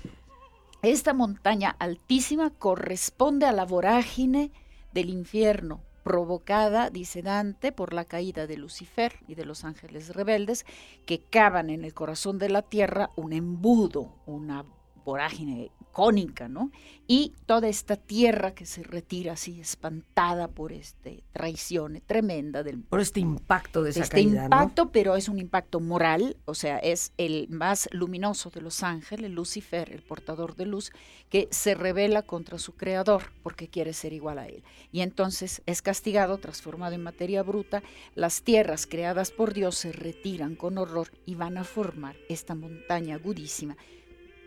esta 0.82 1.12
montaña 1.12 1.74
altísima 1.78 2.50
corresponde 2.50 3.46
a 3.46 3.52
la 3.52 3.64
vorágine 3.64 4.52
del 4.92 5.10
infierno, 5.10 5.82
provocada, 6.04 6.88
dice 6.88 7.20
Dante, 7.20 7.72
por 7.72 7.92
la 7.92 8.04
caída 8.04 8.46
de 8.46 8.56
Lucifer 8.56 9.12
y 9.26 9.34
de 9.34 9.44
los 9.44 9.64
ángeles 9.64 10.14
rebeldes, 10.14 10.64
que 11.04 11.20
cavan 11.20 11.68
en 11.68 11.84
el 11.84 11.94
corazón 11.94 12.38
de 12.38 12.48
la 12.48 12.62
tierra 12.62 13.10
un 13.16 13.32
embudo, 13.32 14.14
una 14.24 14.64
vorágine 15.08 15.70
cónica, 15.90 16.48
¿no? 16.48 16.70
Y 17.06 17.32
toda 17.46 17.66
esta 17.66 17.96
tierra 17.96 18.54
que 18.54 18.66
se 18.66 18.82
retira 18.82 19.32
así 19.32 19.58
espantada 19.58 20.46
por 20.46 20.70
esta 20.70 21.10
traición 21.32 22.02
tremenda 22.06 22.62
del 22.62 22.82
por 22.82 23.00
este 23.00 23.20
impacto 23.20 23.82
de 23.82 23.90
esa 23.90 24.02
este 24.02 24.20
impacto, 24.20 24.90
pero 24.92 25.16
es 25.16 25.30
un 25.30 25.38
impacto 25.38 25.80
moral, 25.80 26.36
o 26.44 26.54
sea, 26.54 26.78
es 26.78 27.12
el 27.16 27.48
más 27.48 27.88
luminoso 27.90 28.50
de 28.50 28.60
los 28.60 28.82
ángeles, 28.82 29.30
Lucifer, 29.30 29.90
el 29.90 30.02
portador 30.02 30.56
de 30.56 30.66
luz, 30.66 30.92
que 31.30 31.48
se 31.50 31.74
revela 31.74 32.20
contra 32.20 32.58
su 32.58 32.74
creador 32.74 33.32
porque 33.42 33.68
quiere 33.68 33.94
ser 33.94 34.12
igual 34.12 34.38
a 34.38 34.46
él. 34.46 34.62
Y 34.92 35.00
entonces 35.00 35.62
es 35.64 35.80
castigado, 35.80 36.36
transformado 36.36 36.94
en 36.94 37.02
materia 37.02 37.42
bruta, 37.42 37.82
las 38.14 38.42
tierras 38.42 38.86
creadas 38.86 39.30
por 39.30 39.54
Dios 39.54 39.78
se 39.78 39.90
retiran 39.90 40.54
con 40.54 40.76
horror 40.76 41.08
y 41.24 41.34
van 41.34 41.56
a 41.56 41.64
formar 41.64 42.14
esta 42.28 42.54
montaña 42.54 43.14
agudísima 43.14 43.76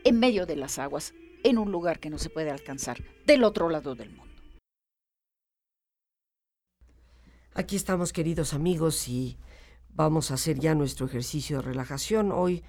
en 0.03 0.19
medio 0.19 0.45
de 0.45 0.55
las 0.55 0.79
aguas, 0.79 1.13
en 1.43 1.57
un 1.57 1.71
lugar 1.71 1.99
que 1.99 2.09
no 2.09 2.17
se 2.17 2.29
puede 2.29 2.51
alcanzar, 2.51 3.03
del 3.25 3.43
otro 3.43 3.69
lado 3.69 3.95
del 3.95 4.09
mundo. 4.09 4.31
Aquí 7.53 7.75
estamos, 7.75 8.13
queridos 8.13 8.53
amigos, 8.53 9.07
y 9.09 9.37
vamos 9.89 10.31
a 10.31 10.35
hacer 10.35 10.59
ya 10.59 10.73
nuestro 10.73 11.05
ejercicio 11.05 11.57
de 11.57 11.63
relajación. 11.63 12.31
Hoy, 12.31 12.63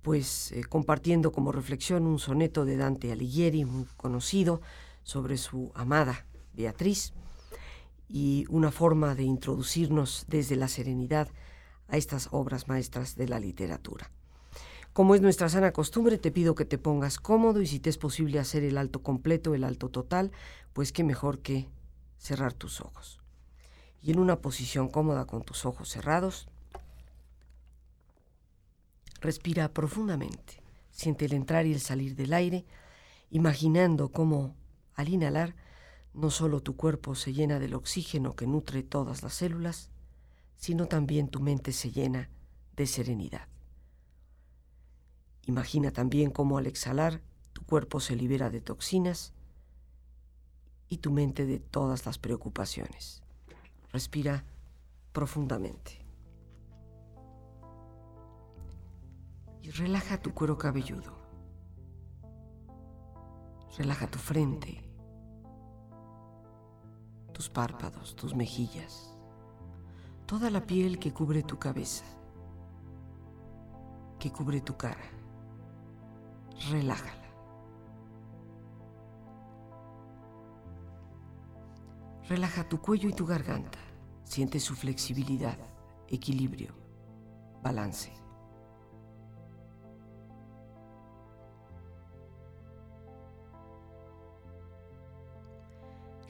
pues, 0.00 0.52
eh, 0.52 0.64
compartiendo 0.64 1.32
como 1.32 1.52
reflexión 1.52 2.06
un 2.06 2.18
soneto 2.18 2.64
de 2.64 2.76
Dante 2.76 3.12
Alighieri, 3.12 3.64
muy 3.64 3.84
conocido, 3.96 4.62
sobre 5.02 5.36
su 5.36 5.70
amada 5.74 6.26
Beatriz, 6.54 7.12
y 8.08 8.46
una 8.48 8.70
forma 8.70 9.14
de 9.14 9.24
introducirnos 9.24 10.24
desde 10.28 10.56
la 10.56 10.68
serenidad 10.68 11.28
a 11.88 11.96
estas 11.96 12.28
obras 12.30 12.68
maestras 12.68 13.16
de 13.16 13.28
la 13.28 13.38
literatura. 13.38 14.10
Como 14.92 15.14
es 15.14 15.22
nuestra 15.22 15.48
sana 15.48 15.72
costumbre, 15.72 16.18
te 16.18 16.30
pido 16.30 16.54
que 16.54 16.66
te 16.66 16.76
pongas 16.76 17.18
cómodo 17.18 17.62
y 17.62 17.66
si 17.66 17.80
te 17.80 17.88
es 17.88 17.96
posible 17.96 18.38
hacer 18.38 18.62
el 18.62 18.76
alto 18.76 19.02
completo, 19.02 19.54
el 19.54 19.64
alto 19.64 19.88
total, 19.88 20.32
pues 20.74 20.92
qué 20.92 21.02
mejor 21.02 21.38
que 21.38 21.68
cerrar 22.18 22.52
tus 22.52 22.82
ojos. 22.82 23.18
Y 24.02 24.10
en 24.10 24.18
una 24.18 24.40
posición 24.40 24.88
cómoda 24.88 25.24
con 25.24 25.44
tus 25.44 25.64
ojos 25.64 25.88
cerrados, 25.88 26.46
respira 29.22 29.72
profundamente. 29.72 30.62
Siente 30.90 31.24
el 31.24 31.32
entrar 31.32 31.64
y 31.64 31.72
el 31.72 31.80
salir 31.80 32.14
del 32.14 32.34
aire, 32.34 32.66
imaginando 33.30 34.10
cómo 34.10 34.54
al 34.94 35.08
inhalar 35.08 35.54
no 36.12 36.30
solo 36.30 36.60
tu 36.60 36.76
cuerpo 36.76 37.14
se 37.14 37.32
llena 37.32 37.58
del 37.58 37.72
oxígeno 37.72 38.36
que 38.36 38.46
nutre 38.46 38.82
todas 38.82 39.22
las 39.22 39.32
células, 39.32 39.88
sino 40.56 40.86
también 40.86 41.28
tu 41.28 41.40
mente 41.40 41.72
se 41.72 41.90
llena 41.90 42.28
de 42.76 42.86
serenidad. 42.86 43.51
Imagina 45.46 45.90
también 45.90 46.30
cómo 46.30 46.58
al 46.58 46.66
exhalar 46.66 47.20
tu 47.52 47.64
cuerpo 47.64 48.00
se 48.00 48.14
libera 48.14 48.48
de 48.50 48.60
toxinas 48.60 49.32
y 50.88 50.98
tu 50.98 51.10
mente 51.10 51.46
de 51.46 51.58
todas 51.58 52.06
las 52.06 52.18
preocupaciones. 52.18 53.22
Respira 53.92 54.44
profundamente. 55.12 55.98
Y 59.62 59.70
relaja 59.70 60.20
tu 60.20 60.32
cuero 60.32 60.58
cabelludo. 60.58 61.12
Relaja 63.76 64.06
tu 64.06 64.18
frente, 64.18 64.82
tus 67.32 67.48
párpados, 67.48 68.14
tus 68.14 68.34
mejillas, 68.34 69.14
toda 70.26 70.50
la 70.50 70.66
piel 70.66 70.98
que 70.98 71.14
cubre 71.14 71.42
tu 71.42 71.58
cabeza, 71.58 72.04
que 74.18 74.30
cubre 74.30 74.60
tu 74.60 74.76
cara 74.76 75.21
relájala. 76.70 77.22
Relaja 82.28 82.68
tu 82.68 82.80
cuello 82.80 83.08
y 83.08 83.12
tu 83.12 83.26
garganta. 83.26 83.78
Siente 84.24 84.60
su 84.60 84.74
flexibilidad, 84.74 85.58
equilibrio, 86.08 86.72
balance. 87.62 88.12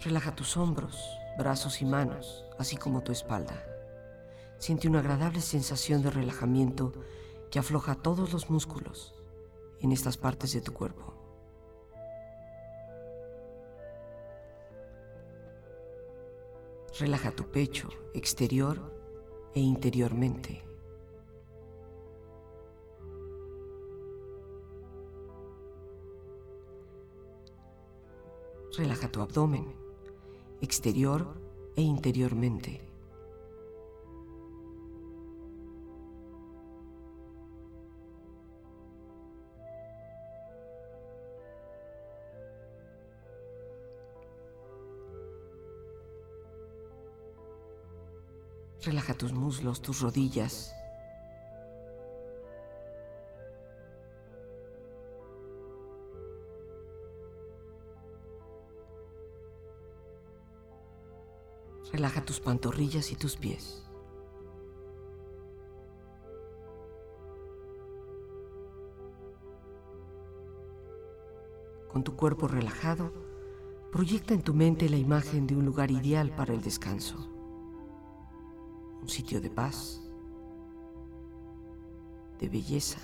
Relaja 0.02 0.35
tus 0.35 0.56
hombros, 0.56 1.00
brazos 1.38 1.80
y 1.80 1.85
manos, 1.85 2.44
así 2.58 2.76
como 2.76 3.02
tu 3.02 3.12
espalda. 3.12 3.62
Siente 4.58 4.88
una 4.88 4.98
agradable 4.98 5.40
sensación 5.40 6.02
de 6.02 6.11
relajamiento 6.11 6.92
que 7.52 7.61
afloja 7.61 7.94
todos 7.94 8.32
los 8.32 8.50
músculos, 8.50 9.14
en 9.82 9.92
estas 9.92 10.16
partes 10.16 10.52
de 10.52 10.60
tu 10.60 10.72
cuerpo. 10.72 11.12
Relaja 16.98 17.30
tu 17.32 17.50
pecho 17.50 17.88
exterior 18.14 18.80
e 19.54 19.60
interiormente. 19.60 20.62
Relaja 28.76 29.10
tu 29.10 29.20
abdomen 29.20 29.82
exterior 30.62 31.26
e 31.74 31.82
interiormente. 31.82 32.91
Relaja 48.84 49.14
tus 49.14 49.32
muslos, 49.32 49.80
tus 49.80 50.00
rodillas. 50.00 50.74
Relaja 61.92 62.24
tus 62.24 62.40
pantorrillas 62.40 63.12
y 63.12 63.14
tus 63.14 63.36
pies. 63.36 63.84
Con 71.86 72.02
tu 72.02 72.16
cuerpo 72.16 72.48
relajado, 72.48 73.12
proyecta 73.92 74.34
en 74.34 74.42
tu 74.42 74.54
mente 74.54 74.88
la 74.88 74.96
imagen 74.96 75.46
de 75.46 75.54
un 75.54 75.66
lugar 75.66 75.92
ideal 75.92 76.34
para 76.34 76.52
el 76.52 76.62
descanso 76.62 77.28
un 79.02 79.08
sitio 79.08 79.40
de 79.40 79.50
paz, 79.50 80.00
de 82.38 82.48
belleza. 82.48 83.00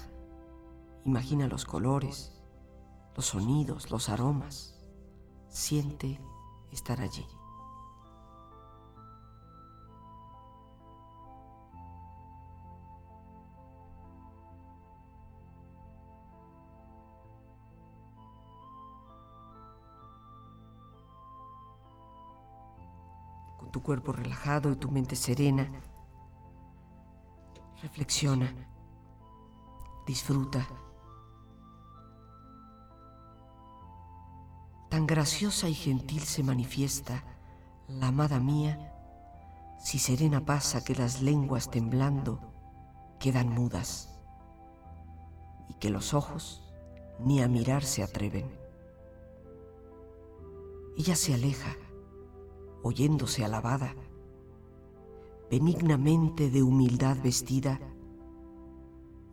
Imagina 1.05 1.49
los 1.49 1.65
colores, 1.65 2.33
los 3.17 3.27
sonidos, 3.27 3.91
los 3.91 4.09
aromas. 4.09 4.75
Siente 5.49 6.21
estar 6.71 7.01
allí. 7.01 7.27
Con 23.57 23.73
tu 23.73 23.83
cuerpo 23.83 24.13
relajado 24.13 24.71
y 24.73 24.77
tu 24.77 24.91
mente 24.91 25.17
serena, 25.17 25.69
Reflexiona. 27.83 28.53
Disfruta. 30.05 30.67
Tan 34.91 35.07
graciosa 35.07 35.69
y 35.69 35.75
gentil 35.75 36.23
se 36.23 36.43
manifiesta 36.43 37.23
la 37.87 38.09
amada 38.09 38.41
mía, 38.41 38.93
si 39.79 40.01
serena 40.01 40.45
pasa 40.45 40.83
que 40.83 40.97
las 40.97 41.23
lenguas 41.23 41.71
temblando 41.71 42.41
quedan 43.21 43.49
mudas 43.49 44.19
y 45.69 45.75
que 45.75 45.91
los 45.91 46.15
ojos 46.15 46.63
ni 47.21 47.43
a 47.43 47.49
mirar 47.49 47.85
se 47.85 48.03
atreven. 48.03 48.51
Ella 50.97 51.15
se 51.15 51.33
aleja, 51.33 51.77
oyéndose 52.83 53.45
alabada 53.45 53.95
benignamente 55.51 56.51
de 56.51 56.63
humildad 56.63 57.17
vestida, 57.23 57.81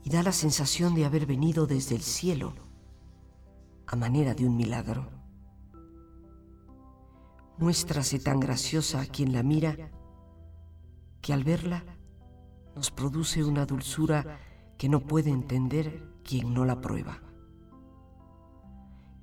y 0.04 0.10
da 0.10 0.22
la 0.22 0.32
sensación 0.32 0.94
de 0.94 1.06
haber 1.06 1.26
venido 1.26 1.66
desde 1.66 1.96
el 1.96 2.02
cielo 2.02 2.54
a 3.88 3.96
manera 3.96 4.36
de 4.36 4.46
un 4.46 4.56
milagro. 4.56 5.10
Muéstrase 7.58 8.20
tan 8.20 8.40
graciosa 8.40 9.02
a 9.02 9.06
quien 9.06 9.34
la 9.34 9.42
mira 9.42 9.76
que 11.22 11.34
al 11.34 11.44
verla 11.44 11.84
nos 12.76 12.92
produce 12.92 13.44
una 13.44 13.66
dulzura 13.66 14.40
que 14.78 14.90
no 14.90 15.00
puede 15.00 15.32
entender 15.32 16.08
quien 16.24 16.54
no 16.54 16.66
la 16.66 16.82
prueba. 16.82 17.22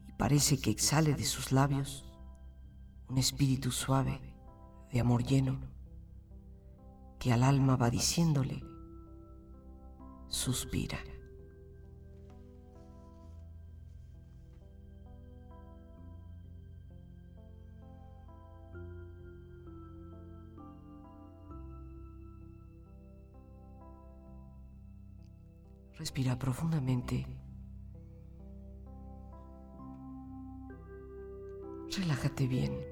Y 0.09 0.13
parece 0.13 0.61
que 0.61 0.71
exhale 0.71 1.15
de 1.15 1.25
sus 1.25 1.53
labios 1.53 2.05
un 3.09 3.19
espíritu 3.19 3.71
suave 3.71 4.21
de 4.91 5.01
amor 5.01 5.23
lleno 5.23 5.72
que 7.23 7.33
al 7.33 7.45
alma 7.45 7.77
va 7.77 7.89
diciéndole, 7.89 8.65
suspira. 10.27 10.99
Respira 25.97 26.37
profundamente. 26.37 27.25
Relájate 31.97 32.49
bien. 32.49 32.92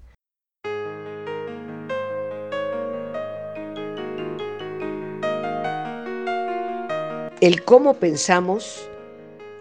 El 7.41 7.63
cómo 7.63 7.95
pensamos 7.95 8.87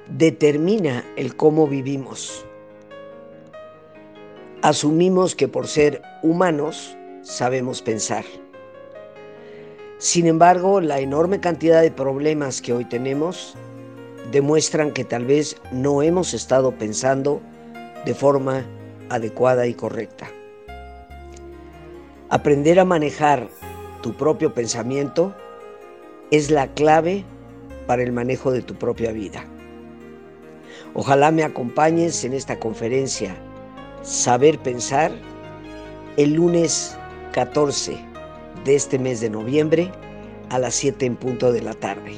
determina 0.07 1.03
el 1.17 1.35
cómo 1.35 1.67
vivimos. 1.67 2.45
Asumimos 4.61 5.35
que 5.35 5.49
por 5.49 5.67
ser 5.67 6.03
humanos 6.23 6.95
sabemos 7.23 7.81
pensar. 7.81 8.27
Sin 9.97 10.27
embargo, 10.27 10.83
la 10.83 11.01
enorme 11.01 11.41
cantidad 11.41 11.81
de 11.81 11.91
problemas 11.91 12.61
que 12.61 12.75
hoy 12.75 12.85
tenemos 12.85 13.55
demuestran 14.31 14.93
que 14.93 15.07
tal 15.07 15.25
vez 15.25 15.57
no 15.73 16.03
hemos 16.03 16.35
estado 16.35 16.73
pensando 16.73 17.41
de 18.05 18.13
forma 18.13 18.67
adecuada 19.09 19.67
y 19.67 19.73
correcta. 19.73 20.31
Aprender 22.29 22.79
a 22.79 22.85
manejar 22.85 23.49
tu 24.03 24.13
propio 24.19 24.53
pensamiento 24.53 25.35
es 26.31 26.51
la 26.51 26.67
clave 26.75 27.25
para 27.91 28.05
el 28.05 28.13
manejo 28.13 28.53
de 28.53 28.63
tu 28.63 28.77
propia 28.77 29.11
vida. 29.11 29.45
Ojalá 30.95 31.33
me 31.33 31.43
acompañes 31.43 32.23
en 32.23 32.35
esta 32.35 32.61
conferencia 32.61 33.35
Saber 34.03 34.61
Pensar 34.61 35.11
el 36.17 36.35
lunes 36.35 36.97
14 37.33 37.99
de 38.65 38.75
este 38.77 38.97
mes 38.97 39.21
de 39.21 39.31
noviembre 39.31 39.91
a 40.51 40.61
las 40.61 40.77
7 40.77 41.05
en 41.05 41.17
punto 41.17 41.51
de 41.51 41.63
la 41.63 41.75
tarde. 41.75 42.13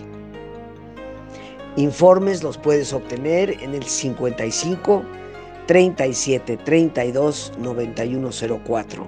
Informes 1.76 2.42
los 2.42 2.58
puedes 2.58 2.92
obtener 2.92 3.56
en 3.62 3.74
el 3.74 3.84
55 3.84 5.02
37 5.68 6.58
32 6.58 7.52
9104. 7.58 9.06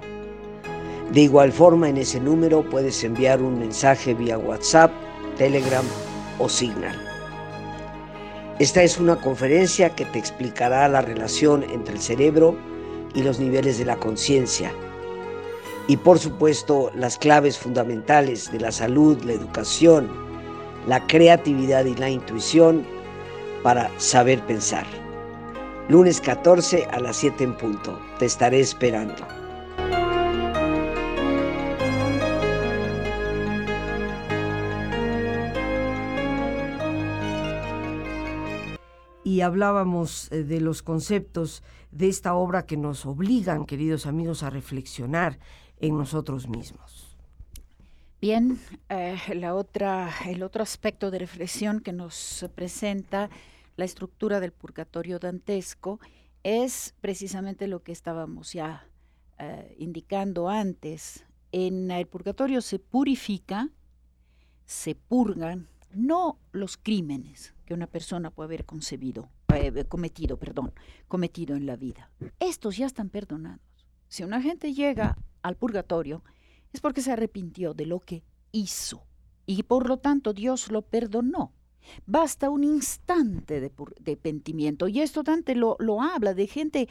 De 1.13 1.21
igual 1.21 1.51
forma, 1.51 1.89
en 1.89 1.97
ese 1.97 2.19
número 2.19 2.67
puedes 2.67 3.03
enviar 3.03 3.43
un 3.43 3.59
mensaje 3.59 4.15
vía 4.15 4.39
WhatsApp, 4.39 4.89
Telegram 5.37 5.85
o 6.39 6.49
Signal. 6.49 6.95
Esta 8.59 8.83
es 8.83 8.97
una 8.97 9.17
conferencia 9.17 9.89
que 9.89 10.05
te 10.05 10.19
explicará 10.19 10.87
la 10.87 11.01
relación 11.01 11.63
entre 11.63 11.95
el 11.95 12.01
cerebro 12.01 12.55
y 13.13 13.21
los 13.21 13.39
niveles 13.39 13.77
de 13.77 13.85
la 13.85 13.97
conciencia. 13.97 14.71
Y 15.87 15.97
por 15.97 16.19
supuesto 16.19 16.91
las 16.95 17.17
claves 17.17 17.57
fundamentales 17.57 18.51
de 18.51 18.59
la 18.59 18.71
salud, 18.71 19.21
la 19.23 19.33
educación, 19.33 20.09
la 20.87 21.05
creatividad 21.05 21.85
y 21.85 21.95
la 21.95 22.09
intuición 22.09 22.85
para 23.61 23.89
saber 23.99 24.41
pensar. 24.45 24.85
Lunes 25.89 26.21
14 26.21 26.87
a 26.91 26.99
las 26.99 27.17
7 27.17 27.43
en 27.43 27.57
punto. 27.57 27.99
Te 28.19 28.25
estaré 28.25 28.59
esperando. 28.59 29.44
Y 39.35 39.41
hablábamos 39.41 40.31
eh, 40.31 40.45
de 40.45 40.61
los 40.61 40.81
conceptos 40.81 41.61
de 41.91 42.07
esta 42.07 42.35
obra 42.35 42.65
que 42.65 42.77
nos 42.77 43.05
obligan, 43.05 43.65
queridos 43.65 44.05
amigos, 44.05 44.43
a 44.43 44.49
reflexionar 44.49 45.39
en 45.77 45.97
nosotros 45.97 46.47
mismos. 46.47 47.17
Bien, 48.21 48.57
eh, 48.87 49.17
la 49.35 49.53
otra, 49.53 50.09
el 50.25 50.41
otro 50.41 50.63
aspecto 50.63 51.11
de 51.11 51.19
reflexión 51.19 51.81
que 51.81 51.91
nos 51.91 52.45
presenta 52.55 53.29
la 53.75 53.83
estructura 53.83 54.39
del 54.39 54.53
purgatorio 54.53 55.19
dantesco 55.19 55.99
es 56.43 56.95
precisamente 57.01 57.67
lo 57.67 57.83
que 57.83 57.91
estábamos 57.91 58.53
ya 58.53 58.87
eh, 59.37 59.75
indicando 59.77 60.47
antes. 60.47 61.25
En 61.51 61.91
el 61.91 62.07
purgatorio 62.07 62.61
se 62.61 62.79
purifica, 62.79 63.67
se 64.65 64.95
purgan 64.95 65.67
no 65.95 66.39
los 66.51 66.77
crímenes 66.77 67.53
que 67.65 67.73
una 67.73 67.87
persona 67.87 68.29
puede 68.29 68.47
haber 68.47 68.65
concebido, 68.65 69.29
eh, 69.53 69.85
cometido, 69.85 70.37
perdón, 70.37 70.73
cometido 71.07 71.55
en 71.55 71.65
la 71.65 71.75
vida. 71.75 72.11
Estos 72.39 72.77
ya 72.77 72.85
están 72.85 73.09
perdonados. 73.09 73.61
Si 74.07 74.23
una 74.23 74.41
gente 74.41 74.73
llega 74.73 75.17
al 75.41 75.55
purgatorio 75.55 76.23
es 76.73 76.81
porque 76.81 77.01
se 77.01 77.11
arrepintió 77.11 77.73
de 77.73 77.85
lo 77.85 77.99
que 77.99 78.23
hizo 78.51 79.05
y 79.45 79.63
por 79.63 79.87
lo 79.87 79.97
tanto 79.97 80.33
Dios 80.33 80.71
lo 80.71 80.81
perdonó. 80.81 81.53
Basta 82.05 82.49
un 82.49 82.63
instante 82.63 83.61
de, 83.61 83.71
de 83.99 84.17
pentimiento. 84.17 84.87
Y 84.87 85.01
esto 85.01 85.23
Dante 85.23 85.55
lo, 85.55 85.75
lo 85.79 86.01
habla 86.01 86.33
de 86.33 86.47
gente 86.47 86.89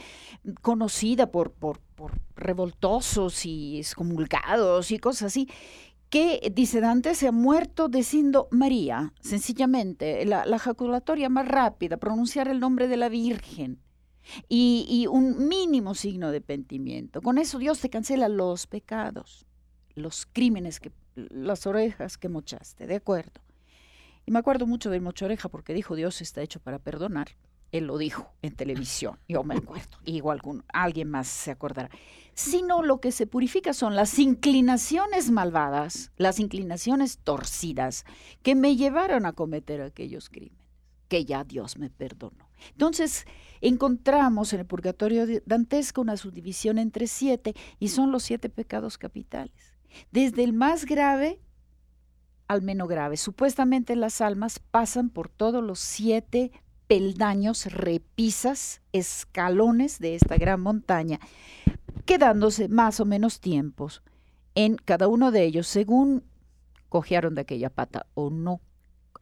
conocida 0.62 1.30
por, 1.32 1.50
por, 1.50 1.80
por 1.96 2.20
revoltosos 2.36 3.44
y 3.44 3.78
excomulgados 3.78 4.90
y 4.90 4.98
cosas 4.98 5.32
así, 5.32 5.48
que, 6.10 6.52
dice 6.54 6.80
Dante, 6.80 7.14
se 7.14 7.28
ha 7.28 7.32
muerto 7.32 7.88
diciendo 7.88 8.48
María, 8.50 9.12
sencillamente, 9.20 10.24
la, 10.24 10.58
jaculatoria 10.58 11.28
más 11.28 11.48
rápida, 11.48 11.96
pronunciar 11.96 12.48
el 12.48 12.60
nombre 12.60 12.88
de 12.88 12.96
la 12.96 13.08
Virgen 13.08 13.80
y, 14.48 14.86
y, 14.88 15.06
un 15.06 15.48
mínimo 15.48 15.94
signo 15.94 16.30
de 16.30 16.40
pentimiento. 16.40 17.20
Con 17.20 17.38
eso 17.38 17.58
Dios 17.58 17.80
te 17.80 17.90
cancela 17.90 18.28
los 18.28 18.66
pecados, 18.66 19.46
los 19.94 20.26
crímenes, 20.26 20.80
que, 20.80 20.92
las 21.14 21.66
orejas 21.66 22.16
que 22.18 22.28
mochaste, 22.28 22.86
¿de 22.86 22.96
acuerdo? 22.96 23.40
Y 24.26 24.30
me 24.30 24.38
acuerdo 24.38 24.66
mucho 24.66 24.90
del 24.90 25.02
mocho 25.02 25.26
oreja 25.26 25.48
porque 25.48 25.74
dijo 25.74 25.94
Dios 25.94 26.22
está 26.22 26.40
hecho 26.42 26.60
para 26.60 26.78
perdonar 26.78 27.28
él 27.74 27.88
lo 27.88 27.98
dijo 27.98 28.32
en 28.40 28.54
televisión, 28.54 29.18
yo 29.28 29.42
me 29.42 29.56
acuerdo, 29.56 29.98
igual 30.04 30.40
alguien 30.72 31.10
más 31.10 31.26
se 31.26 31.50
acordará, 31.50 31.90
sino 32.32 32.82
lo 32.82 33.00
que 33.00 33.10
se 33.10 33.26
purifica 33.26 33.72
son 33.72 33.96
las 33.96 34.20
inclinaciones 34.20 35.32
malvadas, 35.32 36.12
las 36.16 36.38
inclinaciones 36.38 37.18
torcidas 37.18 38.04
que 38.44 38.54
me 38.54 38.76
llevaron 38.76 39.26
a 39.26 39.32
cometer 39.32 39.82
aquellos 39.82 40.28
crímenes, 40.28 40.68
que 41.08 41.24
ya 41.24 41.42
Dios 41.42 41.76
me 41.76 41.90
perdonó. 41.90 42.48
Entonces, 42.70 43.26
encontramos 43.60 44.52
en 44.52 44.60
el 44.60 44.66
purgatorio 44.66 45.26
dantesco 45.44 46.00
una 46.00 46.16
subdivisión 46.16 46.78
entre 46.78 47.08
siete 47.08 47.56
y 47.80 47.88
son 47.88 48.12
los 48.12 48.22
siete 48.22 48.48
pecados 48.50 48.98
capitales. 48.98 49.74
Desde 50.12 50.44
el 50.44 50.52
más 50.52 50.84
grave 50.84 51.40
al 52.46 52.62
menos 52.62 52.88
grave. 52.88 53.16
Supuestamente 53.16 53.96
las 53.96 54.20
almas 54.20 54.58
pasan 54.58 55.08
por 55.08 55.28
todos 55.28 55.62
los 55.62 55.78
siete 55.78 56.52
peldaños, 56.86 57.66
repisas, 57.66 58.82
escalones 58.92 59.98
de 59.98 60.14
esta 60.14 60.36
gran 60.36 60.60
montaña, 60.60 61.20
quedándose 62.04 62.68
más 62.68 63.00
o 63.00 63.04
menos 63.04 63.40
tiempos 63.40 64.02
en 64.54 64.76
cada 64.76 65.08
uno 65.08 65.30
de 65.30 65.44
ellos 65.44 65.66
según 65.66 66.24
cojearon 66.88 67.34
de 67.34 67.42
aquella 67.42 67.70
pata 67.70 68.06
o 68.14 68.30
no. 68.30 68.60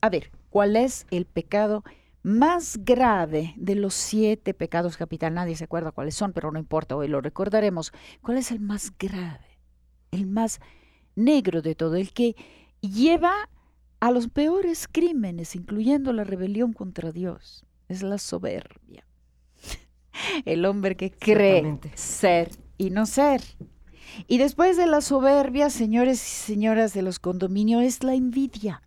A 0.01 0.11
ver, 0.11 0.31
¿cuál 0.51 0.77
es 0.77 1.07
el 1.11 1.25
pecado 1.25 1.85
más 2.23 2.79
grave 2.85 3.55
de 3.57 3.75
los 3.75 3.95
siete 3.95 4.53
pecados 4.53 4.97
capital? 4.97 5.35
Nadie 5.35 5.57
se 5.57 5.65
acuerda 5.65 5.93
cuáles 5.93 6.15
son, 6.15 6.33
pero 6.33 6.53
no 6.53 6.59
importa, 6.59 6.97
hoy 6.97 7.09
lo 7.09 7.21
recordaremos. 7.21 7.93
¿Cuál 8.21 8.39
es 8.39 8.51
el 8.51 8.61
más 8.61 8.93
grave? 8.99 9.59
El 10.11 10.27
más 10.27 10.61
negro 11.15 11.63
de 11.63 11.75
todo, 11.75 11.97
el 11.97 12.13
que 12.13 12.37
lleva 12.81 13.49
a 14.03 14.11
los 14.11 14.27
peores 14.27 14.89
crímenes, 14.91 15.55
incluyendo 15.55 16.13
la 16.13 16.25
rebelión 16.25 16.73
contra 16.73 17.13
Dios, 17.13 17.65
es 17.89 18.03
la 18.03 18.19
soberbia. 18.19 19.07
El 20.45 20.65
hombre 20.65 20.97
que 20.97 21.13
cree 21.13 21.79
ser 21.95 22.51
y 22.79 22.91
no 22.91 23.07
ser. 23.07 23.43
Y 24.27 24.39
después 24.39 24.77
de 24.77 24.87
la 24.87 25.03
soberbia, 25.03 25.71
señores 25.71 26.21
y 26.21 26.47
señoras 26.53 26.95
de 26.95 27.03
los 27.03 27.21
condominios, 27.21 27.85
es 27.85 28.03
la 28.03 28.17
envidia. 28.17 28.83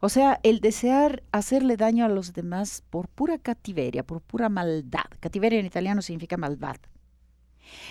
O 0.00 0.08
sea, 0.08 0.40
el 0.44 0.60
desear 0.60 1.22
hacerle 1.30 1.76
daño 1.76 2.06
a 2.06 2.08
los 2.08 2.32
demás 2.32 2.82
por 2.88 3.06
pura 3.06 3.36
cativeria, 3.36 4.02
por 4.02 4.22
pura 4.22 4.48
maldad. 4.48 5.10
Cativeria 5.20 5.60
en 5.60 5.66
italiano 5.66 6.00
significa 6.00 6.38
maldad. 6.38 6.76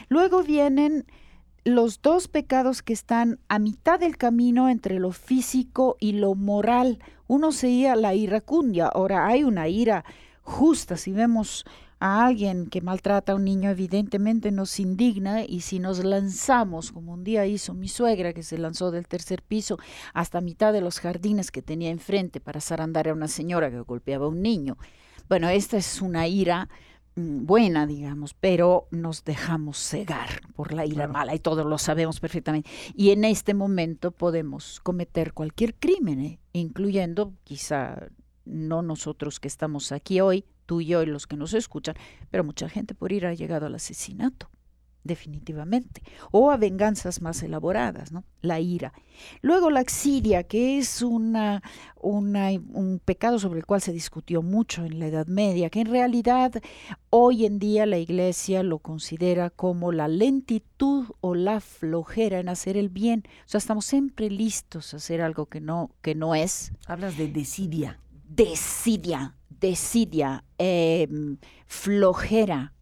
Luego 0.08 0.41
vienen 0.41 1.06
los 1.63 2.02
dos 2.02 2.28
pecados 2.28 2.82
que 2.82 2.93
están 2.93 3.39
a 3.48 3.60
mitad 3.60 4.00
del 4.00 4.17
camino 4.17 4.69
entre 4.69 5.00
lo 5.00 5.12
físico 5.12 5.98
y 6.00 6.13
lo 6.13 6.36
moral. 6.36 7.00
Uno 7.28 7.52
sería 7.52 7.95
la 7.95 8.13
iracundia. 8.13 8.88
Ahora 8.88 9.28
hay 9.28 9.43
una 9.43 9.67
ira 9.67 10.06
justa. 10.41 10.98
Si 10.98 11.12
vemos 11.12 11.65
a 12.00 12.26
alguien 12.26 12.67
que 12.67 12.82
maltrata 12.82 13.34
a 13.34 13.36
un 13.36 13.43
niño, 13.43 13.69
evidentemente 13.69 14.52
nos 14.52 14.80
indigna 14.80 15.43
y 15.43 15.62
si 15.62 15.80
nos 15.80 16.04
lanzamos, 16.04 16.91
como 16.91 17.13
un 17.13 17.24
día 17.24 17.45
hizo 17.45 17.74
mi 17.74 17.89
suegra, 17.89 18.34
que 18.34 18.43
se 18.43 18.58
lanzó 18.58 18.91
del 18.91 19.08
tercer 19.08 19.41
piso 19.41 19.78
hasta 20.13 20.41
mitad 20.41 20.72
de 20.72 20.82
los 20.82 21.00
jardines 21.00 21.52
que 21.52 21.62
tenía 21.62 21.89
enfrente 21.89 22.39
para 22.39 22.62
zarandar 22.62 23.10
a 23.10 23.13
una 23.13 23.28
señora 23.28 23.69
que 23.69 23.82
golpeaba 23.82 24.26
a 24.26 24.30
un 24.30 24.41
niño. 24.41 24.78
Bueno, 25.28 25.50
esta 25.50 25.78
es 25.78 26.02
una 26.02 26.28
ira 26.28 26.69
buena, 27.15 27.86
digamos, 27.88 28.34
pero 28.34 28.88
nos 28.91 29.24
dejamos 29.24 29.78
cegar 29.78 30.41
por 30.56 30.74
la 30.74 30.86
ira 30.86 31.08
mala 31.08 31.36
y 31.36 31.39
todos 31.39 31.65
lo 31.65 31.78
sabemos 31.78 32.19
perfectamente. 32.19 32.69
Y 32.95 33.12
en 33.12 33.26
este 33.26 33.54
momento 33.54 34.12
podemos 34.12 34.80
cometer 34.82 35.34
cualquier 35.34 35.76
crimen, 35.76 36.19
¿eh? 36.19 36.39
incluyendo 36.54 37.34
quizá 37.43 38.10
no 38.45 38.82
nosotros 38.82 39.39
que 39.39 39.48
estamos 39.48 39.91
aquí 39.91 40.22
hoy, 40.22 40.45
tú 40.65 40.82
y 40.82 40.88
yo 40.88 41.04
y 41.04 41.08
los 41.08 41.28
que 41.28 41.38
nos 41.38 41.54
escuchan, 41.54 41.95
pero 42.30 42.43
mucha 42.43 42.69
gente 42.69 42.95
por 42.95 43.12
ir 43.12 43.26
ha 43.26 43.34
llegado 43.34 43.65
al 43.65 43.76
asesinato 43.76 44.50
definitivamente, 45.03 46.01
o 46.31 46.51
a 46.51 46.57
venganzas 46.57 47.21
más 47.21 47.41
elaboradas, 47.43 48.12
¿no? 48.12 48.23
La 48.41 48.59
ira. 48.59 48.93
Luego 49.41 49.69
la 49.69 49.81
exidia, 49.81 50.43
que 50.43 50.77
es 50.77 51.01
una, 51.01 51.62
un 52.01 53.01
pecado 53.03 53.39
sobre 53.39 53.59
el 53.59 53.65
cual 53.65 53.81
se 53.81 53.91
discutió 53.91 54.41
mucho 54.41 54.85
en 54.85 54.99
la 54.99 55.07
Edad 55.07 55.27
Media, 55.27 55.69
que 55.69 55.81
en 55.81 55.88
realidad 55.88 56.53
hoy 57.09 57.45
en 57.45 57.59
día 57.59 57.85
la 57.85 57.97
Iglesia 57.97 58.63
lo 58.63 58.79
considera 58.79 59.49
como 59.49 59.91
la 59.91 60.07
lentitud 60.07 61.07
o 61.21 61.35
la 61.35 61.59
flojera 61.59 62.39
en 62.39 62.49
hacer 62.49 62.77
el 62.77 62.89
bien. 62.89 63.23
O 63.45 63.49
sea, 63.49 63.57
estamos 63.57 63.85
siempre 63.85 64.29
listos 64.29 64.93
a 64.93 64.97
hacer 64.97 65.21
algo 65.21 65.47
que 65.47 65.62
no, 65.62 65.91
que 66.01 66.15
no 66.15 66.35
es. 66.35 66.71
Hablas 66.88 67.17
de 67.17 67.27
desidia. 67.27 67.99
Desidia, 68.27 69.35
desidia, 69.49 70.45
em, 70.57 71.38
flojera, 71.65 72.73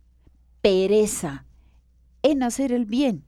pereza 0.62 1.47
en 2.24 2.44
hacer 2.44 2.72
el 2.72 2.86
bien. 2.86 3.24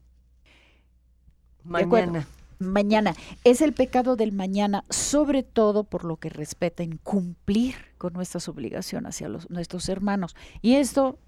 Mañana. 1.64 2.26
Mañana. 2.58 3.14
Es 3.42 3.62
el 3.62 3.72
pecado 3.72 4.16
del 4.16 4.32
mañana, 4.32 4.84
sobre 4.90 5.42
todo 5.42 5.84
por 5.84 6.04
lo 6.04 6.16
que 6.16 6.28
respeta 6.28 6.82
en 6.82 6.98
cumplir 6.98 7.74
con 7.96 8.12
nuestras 8.12 8.48
obligaciones 8.48 9.16
hacia 9.16 9.28
los, 9.28 9.48
nuestros 9.48 9.88
hermanos. 9.88 10.36
Y 10.60 10.74
esto, 10.74 11.18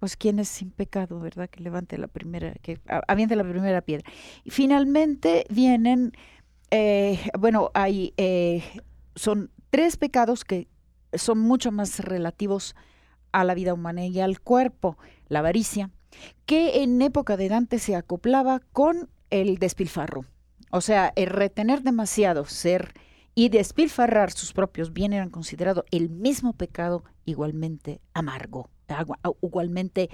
pues, 0.00 0.16
¿quién 0.18 0.38
es 0.38 0.48
sin 0.48 0.70
pecado, 0.70 1.18
verdad? 1.18 1.48
Que 1.48 1.62
levante 1.62 1.96
la 1.96 2.08
primera, 2.08 2.52
que 2.60 2.78
aviente 3.08 3.36
la 3.36 3.44
primera 3.44 3.80
piedra. 3.80 4.04
Y 4.44 4.50
finalmente 4.50 5.46
vienen, 5.48 6.12
eh, 6.70 7.20
bueno, 7.38 7.70
hay, 7.72 8.12
eh, 8.18 8.62
son 9.14 9.50
tres 9.70 9.96
pecados 9.96 10.44
que 10.44 10.68
son 11.14 11.38
mucho 11.38 11.72
más 11.72 12.00
relativos 12.00 12.76
a 13.32 13.44
la 13.44 13.54
vida 13.54 13.72
humana 13.72 14.04
y 14.04 14.20
al 14.20 14.40
cuerpo. 14.40 14.98
La 15.28 15.38
avaricia, 15.38 15.90
que 16.44 16.82
en 16.82 17.00
época 17.02 17.36
de 17.36 17.48
Dante 17.48 17.78
se 17.78 17.96
acoplaba 17.96 18.60
con 18.72 19.08
el 19.30 19.58
despilfarro. 19.58 20.24
O 20.70 20.80
sea, 20.80 21.12
el 21.16 21.28
retener 21.28 21.82
demasiado 21.82 22.44
ser 22.44 22.92
y 23.34 23.50
despilfarrar 23.50 24.32
sus 24.32 24.52
propios 24.52 24.92
bienes 24.92 25.18
eran 25.18 25.30
considerados 25.30 25.84
el 25.90 26.08
mismo 26.08 26.54
pecado 26.54 27.04
igualmente 27.24 28.00
amargo, 28.14 28.70
igualmente 29.42 30.08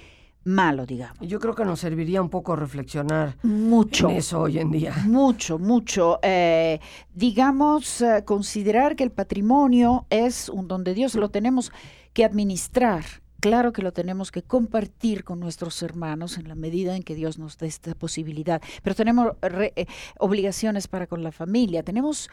malo, 0.45 0.87
digamos. 0.87 1.27
Yo 1.27 1.38
creo 1.38 1.55
que 1.55 1.65
nos 1.65 1.81
serviría 1.81 2.21
un 2.21 2.29
poco 2.29 2.57
reflexionar 2.57 3.37
mucho 3.45 4.11
en 4.11 4.17
eso 4.17 4.41
hoy 4.41 4.59
en 4.59 4.73
día. 4.73 4.95
Mucho, 5.07 5.59
mucho. 5.59 6.19
Eh, 6.23 6.81
digamos, 7.15 8.01
eh, 8.01 8.25
considerar 8.25 8.97
que 8.97 9.05
el 9.05 9.12
patrimonio 9.12 10.07
es 10.11 10.49
un 10.49 10.67
don 10.67 10.83
de 10.83 10.95
Dios, 10.95 11.15
lo 11.15 11.31
tenemos 11.31 11.73
que 12.12 12.25
administrar 12.25 13.22
Claro 13.42 13.72
que 13.72 13.83
lo 13.83 13.92
tenemos 13.92 14.31
que 14.31 14.44
compartir 14.44 15.24
con 15.24 15.40
nuestros 15.40 15.83
hermanos 15.83 16.38
en 16.38 16.46
la 16.46 16.55
medida 16.55 16.94
en 16.94 17.02
que 17.02 17.16
Dios 17.16 17.40
nos 17.40 17.59
dé 17.59 17.66
esta 17.66 17.92
posibilidad, 17.96 18.62
pero 18.85 18.94
tenemos 18.94 19.35
eh, 19.42 19.87
obligaciones 20.20 20.87
para 20.87 21.09
con 21.09 21.24
la 21.24 21.33
familia, 21.33 21.83
tenemos 21.83 22.31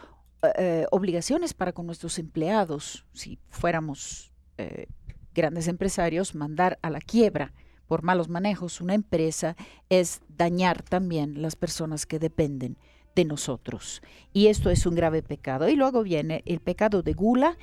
eh, 0.56 0.86
obligaciones 0.92 1.56
para 1.56 1.74
con 1.74 1.88
nuestros 1.88 2.20
empleados, 2.20 3.08
si 3.12 3.40
fuéramos 3.50 4.32
eh, 4.60 4.86
grandes 5.34 5.68
empresarios 5.68 6.36
mandar 6.36 6.78
a 6.84 6.92
la 6.92 7.00
quiebra 7.00 7.54
por 7.88 8.04
malos 8.04 8.30
manejos 8.30 8.80
una 8.80 8.94
empresa 8.94 9.56
es 9.90 10.22
dañar 10.28 10.84
también 10.84 11.42
las 11.42 11.56
personas 11.56 12.06
que 12.06 12.20
dependen 12.20 12.78
de 13.16 13.26
nosotros. 13.26 14.04
Y 14.32 14.46
esto 14.46 14.70
es 14.70 14.86
un 14.86 14.94
grave 14.94 15.24
pecado. 15.24 15.70
Y 15.70 15.76
luego 15.76 16.04
viene 16.04 16.44
el 16.46 16.60
pecado 16.60 17.02
de 17.02 17.14
gula, 17.14 17.58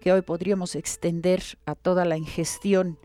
que 0.00 0.12
hoy 0.12 0.22
podríamos 0.22 0.74
extender 0.74 1.42
a 1.66 1.74
toda 1.74 2.04
la 2.04 2.16
ingestión 2.16 2.98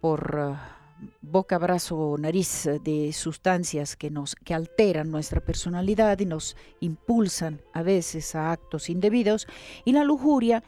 por 0.00 0.36
ah, 0.38 0.78
boca, 1.20 1.58
brazo 1.58 1.96
o 1.96 2.18
nariz 2.18 2.68
de 2.82 3.12
sustancias 3.12 3.96
que 3.96 4.10
nos 4.10 4.34
que 4.34 4.54
alteran 4.54 5.10
nuestra 5.10 5.40
personalidad 5.40 6.18
y 6.20 6.26
nos 6.26 6.56
impulsan 6.80 7.60
a 7.72 7.82
veces 7.82 8.34
a 8.34 8.52
actos 8.52 8.90
indebidos. 8.90 9.46
Y 9.84 9.92
la 9.92 10.04
lujuria 10.04 10.62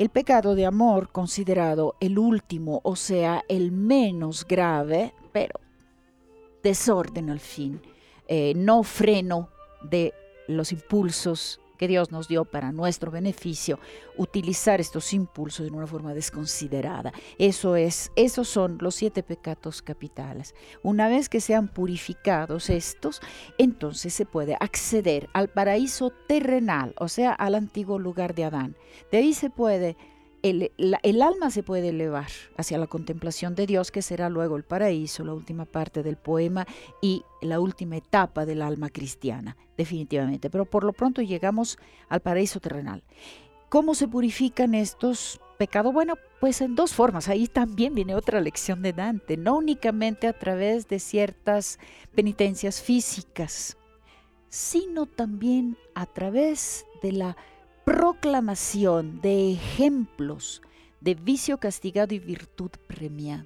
el 0.00 0.08
pecado 0.08 0.54
de 0.54 0.64
amor 0.64 1.10
considerado 1.10 1.94
el 2.00 2.18
último, 2.18 2.80
o 2.84 2.96
sea, 2.96 3.44
el 3.48 3.70
menos 3.70 4.46
grave, 4.48 5.12
pero 5.30 5.60
desorden 6.62 7.28
al 7.28 7.38
fin, 7.38 7.82
eh, 8.26 8.54
no 8.56 8.82
freno 8.82 9.50
de 9.82 10.14
los 10.48 10.72
impulsos 10.72 11.60
que 11.80 11.88
Dios 11.88 12.12
nos 12.12 12.28
dio 12.28 12.44
para 12.44 12.72
nuestro 12.72 13.10
beneficio, 13.10 13.78
utilizar 14.18 14.82
estos 14.82 15.14
impulsos 15.14 15.64
de 15.64 15.72
una 15.72 15.86
forma 15.86 16.12
desconsiderada. 16.12 17.10
Eso 17.38 17.74
es, 17.74 18.12
esos 18.16 18.48
son 18.48 18.76
los 18.82 18.94
siete 18.94 19.22
pecados 19.22 19.80
capitales. 19.80 20.54
Una 20.82 21.08
vez 21.08 21.30
que 21.30 21.40
sean 21.40 21.68
purificados 21.68 22.68
estos, 22.68 23.22
entonces 23.56 24.12
se 24.12 24.26
puede 24.26 24.58
acceder 24.60 25.30
al 25.32 25.48
paraíso 25.48 26.12
terrenal, 26.28 26.94
o 26.98 27.08
sea, 27.08 27.32
al 27.32 27.54
antiguo 27.54 27.98
lugar 27.98 28.34
de 28.34 28.44
Adán. 28.44 28.76
De 29.10 29.16
ahí 29.16 29.32
se 29.32 29.48
puede 29.48 29.96
el, 30.42 31.22
alma 31.22 31.50
se 31.50 31.62
puede 31.62 31.88
elevar 31.88 32.30
hacia 32.56 32.78
la 32.78 32.86
contemplación 32.86 33.54
de 33.54 33.66
Dios, 33.66 33.90
que 33.90 34.02
será 34.02 34.28
luego 34.28 34.56
el 34.56 34.64
paraíso, 34.64 35.24
la 35.24 35.34
última 35.34 35.64
parte 35.64 36.02
del 36.02 36.16
poema 36.16 36.66
y 37.02 37.22
la 37.42 37.60
última 37.60 37.96
etapa 37.96 38.46
del 38.46 38.62
alma 38.62 38.90
cristiana, 38.90 39.56
definitivamente. 39.76 40.50
Pero 40.50 40.64
por 40.64 40.84
lo 40.84 40.92
pronto 40.92 41.22
llegamos 41.22 41.78
al 42.08 42.20
paraíso 42.20 42.60
terrenal. 42.60 43.02
¿Cómo 43.68 43.94
se 43.94 44.08
purifican 44.08 44.74
estos 44.74 45.40
pecados? 45.58 45.92
Bueno, 45.92 46.14
pues 46.40 46.60
en 46.60 46.74
dos 46.74 46.92
formas. 46.92 47.28
Ahí 47.28 47.46
también 47.46 47.94
viene 47.94 48.14
otra 48.14 48.40
lección 48.40 48.82
de 48.82 48.92
Dante, 48.92 49.36
no 49.36 49.58
únicamente 49.58 50.26
a 50.26 50.32
través 50.32 50.88
de 50.88 50.98
ciertas 50.98 51.78
penitencias 52.14 52.82
físicas, 52.82 53.76
sino 54.48 55.06
también 55.06 55.76
a 55.94 56.06
través 56.06 56.84
de 57.02 57.12
la 57.12 57.36
proclamación 57.90 59.20
de 59.20 59.50
ejemplos 59.50 60.62
de 61.00 61.16
vicio 61.16 61.58
castigado 61.58 62.14
y 62.14 62.20
virtud 62.20 62.70
premiada. 62.86 63.44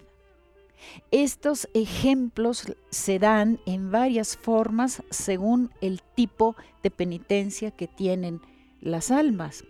Estos 1.11 1.67
ejemplos 1.73 2.71
se 2.91 3.19
dan 3.19 3.59
en 3.65 3.91
varias 3.91 4.37
formas 4.37 5.03
según 5.09 5.71
el 5.81 6.03
tipo 6.03 6.57
de 6.83 6.91
penitencia 6.91 7.71
que 7.71 7.89
tienen 7.89 8.43
las 8.83 9.11
almas. 9.11 9.65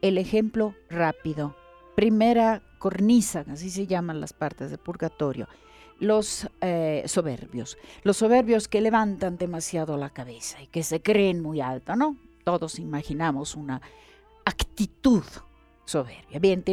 El 0.00 0.16
ejemplo 0.16 0.74
rápido. 0.88 1.54
Primera 1.94 2.62
cornisa, 2.78 3.44
así 3.50 3.68
se 3.68 3.86
llaman 3.86 4.22
las 4.22 4.32
partes 4.32 4.70
del 4.70 4.78
purgatorio. 4.78 5.48
Los 6.00 6.48
eh, 6.62 7.02
soberbios. 7.04 7.76
Los 8.04 8.16
soberbios 8.16 8.68
que 8.68 8.80
levantan 8.80 9.36
demasiado 9.36 9.98
la 9.98 10.08
cabeza 10.08 10.62
y 10.62 10.68
que 10.68 10.82
se 10.82 11.02
creen 11.02 11.42
muy 11.42 11.60
alto, 11.60 11.94
¿no? 11.94 12.16
Todos 12.42 12.78
imaginamos 12.78 13.54
una 13.54 13.82
actitud 14.44 15.22
soberbia. 15.84 16.38
Bien, 16.38 16.64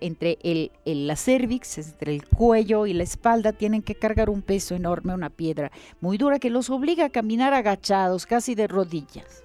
entre 0.00 0.38
el, 0.42 0.70
la 0.84 1.16
cervix, 1.16 1.78
entre 1.78 2.14
el 2.14 2.26
cuello 2.26 2.86
y 2.86 2.92
la 2.92 3.02
espalda, 3.02 3.52
tienen 3.52 3.82
que 3.82 3.94
cargar 3.94 4.30
un 4.30 4.42
peso 4.42 4.74
enorme, 4.74 5.14
una 5.14 5.30
piedra 5.30 5.70
muy 6.00 6.18
dura 6.18 6.38
que 6.38 6.50
los 6.50 6.70
obliga 6.70 7.06
a 7.06 7.10
caminar 7.10 7.54
agachados, 7.54 8.26
casi 8.26 8.54
de 8.54 8.66
rodillas. 8.66 9.44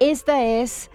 Esta 0.00 0.44
es, 0.44 0.90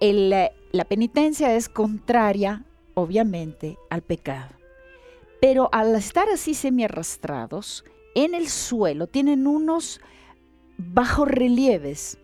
el, 0.00 0.30
la 0.30 0.84
penitencia 0.84 1.54
es 1.54 1.68
contraria, 1.68 2.64
obviamente, 2.94 3.78
al 3.90 4.02
pecado. 4.02 4.54
Pero 5.40 5.68
al 5.72 5.94
estar 5.94 6.28
así 6.28 6.54
semi 6.54 6.84
arrastrados, 6.84 7.84
en 8.14 8.34
el 8.34 8.48
suelo 8.48 9.06
tienen 9.06 9.46
unos 9.46 10.00
bajorrelieves 10.76 12.18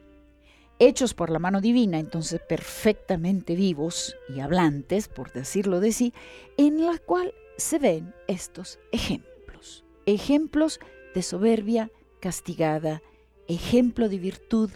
hechos 0.79 1.15
por 1.15 1.31
la 1.31 1.39
mano 1.39 1.61
divina, 1.61 1.99
entonces 1.99 2.41
perfectamente 2.49 3.55
vivos 3.55 4.17
y 4.35 4.41
hablantes, 4.41 5.09
por 5.09 5.33
decirlo 5.33 5.81
de 5.81 5.93
sí, 5.93 6.13
en 6.57 6.85
la 6.85 6.99
cual 6.99 7.33
se 7.57 7.79
ven 7.79 8.15
estos 8.29 8.79
ejemplos. 8.93 9.85
Ejemplos 10.07 10.81
de 11.15 11.23
soberbia 11.23 11.91
castigada, 12.21 13.03
ejemplo 13.49 14.09
de 14.09 14.19
virtud 14.19 14.71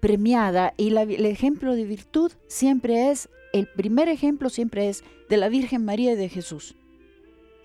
premiada 0.00 0.72
y 0.76 0.88
el 0.88 1.26
ejemplo 1.26 1.74
de 1.74 1.84
virtud 1.84 2.32
siempre 2.46 3.10
es, 3.10 3.28
el 3.52 3.66
primer 3.66 4.08
ejemplo 4.08 4.48
siempre 4.48 4.88
es 4.88 5.04
de 5.28 5.36
la 5.36 5.48
Virgen 5.48 5.84
María 5.84 6.12
y 6.12 6.16
de 6.16 6.28
Jesús. 6.28 6.74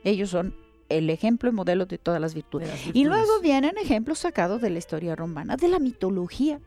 Ellos 0.04 0.30
son 0.30 0.56
el 0.90 1.10
ejemplo 1.10 1.50
y 1.50 1.54
modelo 1.54 1.86
de 1.86 1.98
todas 1.98 2.22
las 2.22 2.36
virtudes. 2.36 2.70
Y 2.94 3.06
luego 3.06 3.40
vienen 3.42 3.78
ejemplos 3.78 4.20
sacados 4.20 4.62
de 4.62 4.70
la 4.70 4.78
historia 4.78 5.16
romana, 5.16 5.56
de 5.58 5.68
la 5.68 5.80
mitología. 5.80 6.60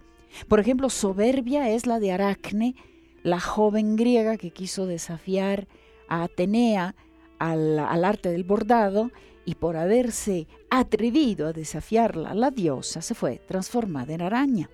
Por 0.49 0.61
ejemplo, 0.61 0.91
soberbia 0.91 1.71
es 1.71 1.87
la 1.87 2.01
de 2.01 2.13
Aracne, 2.13 2.75
la 3.23 3.41
joven 3.41 3.97
griega 3.97 4.37
que 4.37 4.51
quiso 4.51 4.87
desafiar 4.87 5.69
a 6.09 6.25
Atenea 6.25 6.95
al, 7.39 7.79
arte 8.05 8.31
del 8.31 8.45
bordado 8.45 9.11
y 9.45 9.55
por 9.55 9.77
haberse 9.77 10.47
atrevido 10.71 11.47
a 11.47 11.53
desafiarla, 11.53 12.35
la 12.35 12.51
diosa 12.51 13.01
se 13.01 13.15
fue 13.15 13.41
transformada 13.47 14.13
en 14.13 14.23
araña. 14.23 14.69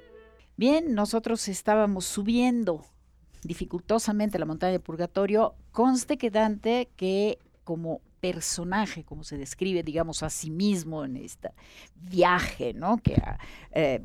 Bien, 0.57 0.95
nosotros 0.95 1.47
estábamos 1.49 2.05
subiendo 2.05 2.85
dificultosamente 3.43 4.39
la 4.39 4.47
montaña 4.47 4.73
de 4.73 4.81
purgatorio, 4.81 5.55
conste 5.71 6.17
que 6.17 6.31
Dante, 6.31 6.89
que 6.97 7.39
como 7.63 8.01
personaje, 8.21 9.05
como 9.05 9.23
se 9.23 9.37
describe, 9.37 9.83
digamos, 9.83 10.23
a 10.23 10.31
sí 10.31 10.51
mismo 10.51 11.05
en 11.05 11.17
este 11.17 11.51
viaje, 11.95 12.73
¿no? 12.73 12.97
Que 12.97 13.21
eh, 13.73 14.01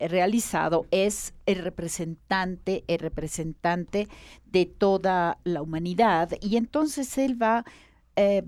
realizado 0.00 0.86
es 0.90 1.34
el 1.46 1.58
representante, 1.58 2.84
el 2.86 2.98
representante 2.98 4.08
de 4.46 4.66
toda 4.66 5.38
la 5.44 5.62
humanidad. 5.62 6.30
Y 6.40 6.56
entonces 6.56 7.16
él 7.18 7.40
va 7.40 7.64
eh, 8.16 8.42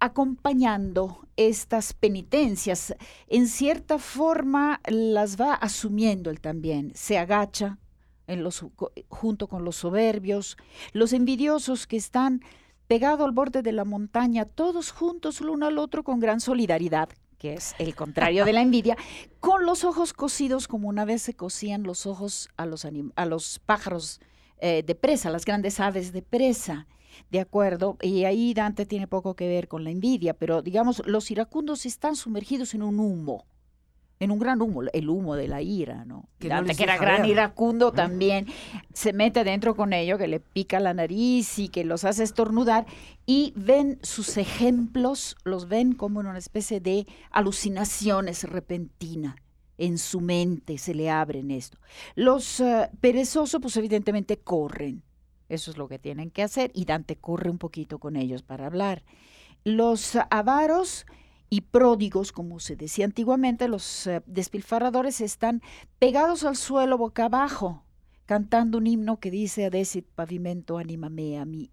acompañando 0.00 1.26
estas 1.36 1.92
penitencias, 1.92 2.94
en 3.28 3.46
cierta 3.46 3.98
forma 3.98 4.80
las 4.86 5.40
va 5.40 5.54
asumiendo 5.54 6.30
él 6.30 6.40
también, 6.40 6.92
se 6.94 7.18
agacha 7.18 7.78
en 8.26 8.42
los, 8.42 8.64
junto 9.08 9.48
con 9.48 9.64
los 9.64 9.76
soberbios, 9.76 10.56
los 10.92 11.12
envidiosos 11.12 11.86
que 11.86 11.96
están 11.96 12.42
pegados 12.86 13.24
al 13.24 13.32
borde 13.32 13.62
de 13.62 13.72
la 13.72 13.84
montaña, 13.84 14.44
todos 14.44 14.90
juntos 14.90 15.40
el 15.40 15.50
uno 15.50 15.66
al 15.66 15.78
otro 15.78 16.04
con 16.04 16.20
gran 16.20 16.40
solidaridad, 16.40 17.08
que 17.38 17.54
es 17.54 17.74
el 17.78 17.94
contrario 17.94 18.44
de 18.44 18.52
la 18.52 18.62
envidia, 18.62 18.96
con 19.40 19.66
los 19.66 19.84
ojos 19.84 20.12
cosidos 20.12 20.68
como 20.68 20.88
una 20.88 21.04
vez 21.04 21.22
se 21.22 21.34
cosían 21.34 21.82
los 21.82 22.06
ojos 22.06 22.48
a 22.56 22.66
los, 22.66 22.86
a 23.14 23.26
los 23.26 23.58
pájaros 23.60 24.20
eh, 24.58 24.82
de 24.84 24.94
presa, 24.94 25.30
las 25.30 25.44
grandes 25.44 25.80
aves 25.80 26.12
de 26.12 26.22
presa. 26.22 26.86
¿De 27.30 27.40
acuerdo? 27.40 27.96
Y 28.02 28.24
ahí 28.24 28.52
Dante 28.52 28.84
tiene 28.84 29.06
poco 29.06 29.34
que 29.34 29.48
ver 29.48 29.68
con 29.68 29.84
la 29.84 29.90
envidia, 29.90 30.34
pero 30.34 30.60
digamos, 30.60 31.02
los 31.06 31.30
iracundos 31.30 31.86
están 31.86 32.14
sumergidos 32.14 32.74
en 32.74 32.82
un 32.82 33.00
humo 33.00 33.46
en 34.18 34.30
un 34.30 34.38
gran 34.38 34.62
humo, 34.62 34.82
el 34.92 35.08
humo 35.08 35.36
de 35.36 35.48
la 35.48 35.60
ira, 35.60 36.04
¿no? 36.04 36.28
Que, 36.38 36.48
que 36.48 36.82
era 36.82 36.96
gran 36.96 37.24
iracundo 37.26 37.92
también, 37.92 38.46
se 38.94 39.12
mete 39.12 39.44
dentro 39.44 39.76
con 39.76 39.92
ello, 39.92 40.16
que 40.16 40.26
le 40.26 40.40
pica 40.40 40.80
la 40.80 40.94
nariz 40.94 41.58
y 41.58 41.68
que 41.68 41.84
los 41.84 42.04
hace 42.04 42.22
estornudar, 42.22 42.86
y 43.26 43.52
ven 43.56 43.98
sus 44.02 44.38
ejemplos, 44.38 45.36
los 45.44 45.68
ven 45.68 45.92
como 45.92 46.20
en 46.20 46.28
una 46.28 46.38
especie 46.38 46.80
de 46.80 47.06
alucinaciones 47.30 48.44
repentinas. 48.44 49.36
En 49.78 49.98
su 49.98 50.22
mente 50.22 50.78
se 50.78 50.94
le 50.94 51.10
abren 51.10 51.50
esto. 51.50 51.76
Los 52.14 52.60
eh, 52.60 52.88
perezosos, 53.02 53.60
pues 53.60 53.76
evidentemente 53.76 54.38
corren. 54.38 55.02
Eso 55.50 55.70
es 55.70 55.76
lo 55.76 55.86
que 55.86 55.98
tienen 55.98 56.30
que 56.30 56.42
hacer. 56.42 56.70
Y 56.74 56.86
Dante 56.86 57.16
corre 57.16 57.50
un 57.50 57.58
poquito 57.58 57.98
con 57.98 58.16
ellos 58.16 58.42
para 58.42 58.64
hablar. 58.64 59.04
Los 59.64 60.16
avaros 60.30 61.04
y 61.48 61.62
pródigos, 61.62 62.32
como 62.32 62.60
se 62.60 62.76
decía 62.76 63.04
antiguamente, 63.04 63.68
los 63.68 64.06
eh, 64.06 64.22
despilfarradores 64.26 65.20
están 65.20 65.62
pegados 65.98 66.44
al 66.44 66.56
suelo 66.56 66.98
boca 66.98 67.26
abajo, 67.26 67.84
cantando 68.26 68.78
un 68.78 68.86
himno 68.86 69.20
que 69.20 69.30
dice 69.30 69.66
Adesit 69.66 70.06
pavimento 70.14 70.78
anima 70.78 71.08
mea, 71.08 71.44
mi, 71.44 71.70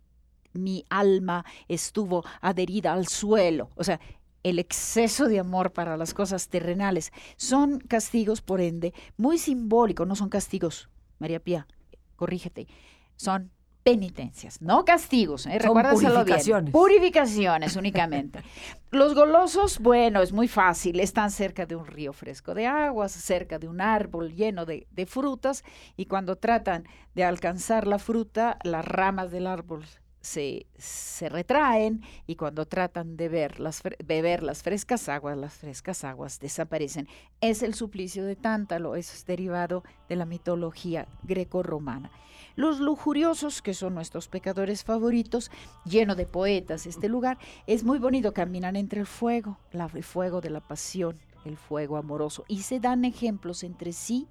mi 0.53 0.85
alma 0.89 1.45
estuvo 1.67 2.23
adherida 2.41 2.93
al 2.93 3.07
suelo. 3.07 3.69
O 3.75 3.83
sea, 3.83 3.99
el 4.43 4.59
exceso 4.59 5.27
de 5.27 5.39
amor 5.39 5.71
para 5.71 5.97
las 5.97 6.13
cosas 6.13 6.49
terrenales. 6.49 7.11
Son 7.37 7.79
castigos, 7.79 8.41
por 8.41 8.61
ende, 8.61 8.93
muy 9.17 9.37
simbólicos, 9.37 10.05
no 10.05 10.15
son 10.15 10.29
castigos, 10.29 10.89
María 11.17 11.39
Pía, 11.39 11.67
corrígete, 12.15 12.67
son 13.15 13.51
penitencias, 13.83 14.61
no 14.61 14.85
castigos, 14.85 15.45
¿eh? 15.45 15.59
Purificaciones. 15.61 16.71
Purificaciones 16.71 17.75
únicamente. 17.75 18.39
Los 18.91 19.13
golosos, 19.13 19.79
bueno, 19.79 20.21
es 20.21 20.31
muy 20.31 20.47
fácil, 20.47 20.99
están 20.99 21.31
cerca 21.31 21.65
de 21.65 21.75
un 21.75 21.85
río 21.85 22.13
fresco 22.13 22.53
de 22.53 22.67
aguas, 22.67 23.11
cerca 23.11 23.59
de 23.59 23.67
un 23.67 23.81
árbol 23.81 24.33
lleno 24.33 24.65
de, 24.65 24.87
de 24.91 25.05
frutas 25.05 25.63
y 25.97 26.05
cuando 26.05 26.37
tratan 26.37 26.87
de 27.13 27.23
alcanzar 27.23 27.87
la 27.87 27.99
fruta, 27.99 28.57
las 28.63 28.85
ramas 28.85 29.31
del 29.31 29.47
árbol 29.47 29.83
se, 30.23 30.65
se, 30.77 31.27
retraen 31.27 32.01
y 32.25 32.37
cuando 32.37 32.65
tratan 32.65 33.17
de 33.17 33.27
ver 33.27 33.59
las, 33.59 33.83
beber 34.05 34.41
las 34.41 34.63
frescas 34.63 35.09
aguas, 35.09 35.37
las 35.37 35.53
frescas 35.53 36.05
aguas 36.05 36.39
desaparecen. 36.39 37.09
Es 37.41 37.61
el 37.61 37.73
suplicio 37.73 38.23
de 38.23 38.37
Tántalo, 38.37 38.95
es 38.95 39.25
derivado 39.25 39.83
de 40.07 40.15
la 40.15 40.25
mitología 40.25 41.07
greco-romana. 41.23 42.09
Los 42.55 42.79
lujuriosos, 42.79 43.61
que 43.61 43.73
son 43.73 43.95
nuestros 43.95 44.29
pecadores 44.29 44.85
favoritos, 44.85 45.51
lleno 45.83 46.15
de 46.15 46.25
poetas 46.25 46.87
este 46.87 47.09
lugar, 47.09 47.37
es 47.67 47.83
muy 47.83 47.99
bonito, 47.99 48.33
caminan 48.33 48.77
entre 48.77 49.01
el 49.01 49.07
fuego, 49.07 49.57
el 49.71 50.03
fuego 50.03 50.39
de 50.39 50.51
la 50.51 50.61
pasión, 50.61 51.19
el 51.43 51.57
fuego 51.57 51.97
amoroso, 51.97 52.45
y 52.47 52.61
se 52.61 52.79
dan 52.79 53.03
ejemplos 53.03 53.63
entre 53.63 53.91
sí 53.91 54.27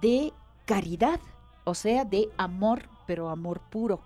de 0.00 0.32
caridad, 0.64 1.20
o 1.64 1.74
sea, 1.74 2.06
de 2.06 2.30
amor, 2.38 2.88
pero 3.06 3.28
amor 3.28 3.60
puro, 3.68 4.00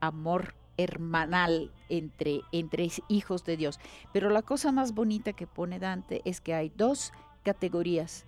amor 0.00 0.54
hermanal 0.78 1.70
entre, 1.90 2.40
entre 2.52 2.88
hijos 3.08 3.44
de 3.44 3.58
Dios. 3.58 3.78
Pero 4.12 4.30
la 4.30 4.42
cosa 4.42 4.72
más 4.72 4.94
bonita 4.94 5.34
que 5.34 5.46
pone 5.46 5.78
Dante 5.78 6.22
es 6.24 6.40
que 6.40 6.54
hay 6.54 6.72
dos 6.74 7.12
categorías 7.44 8.24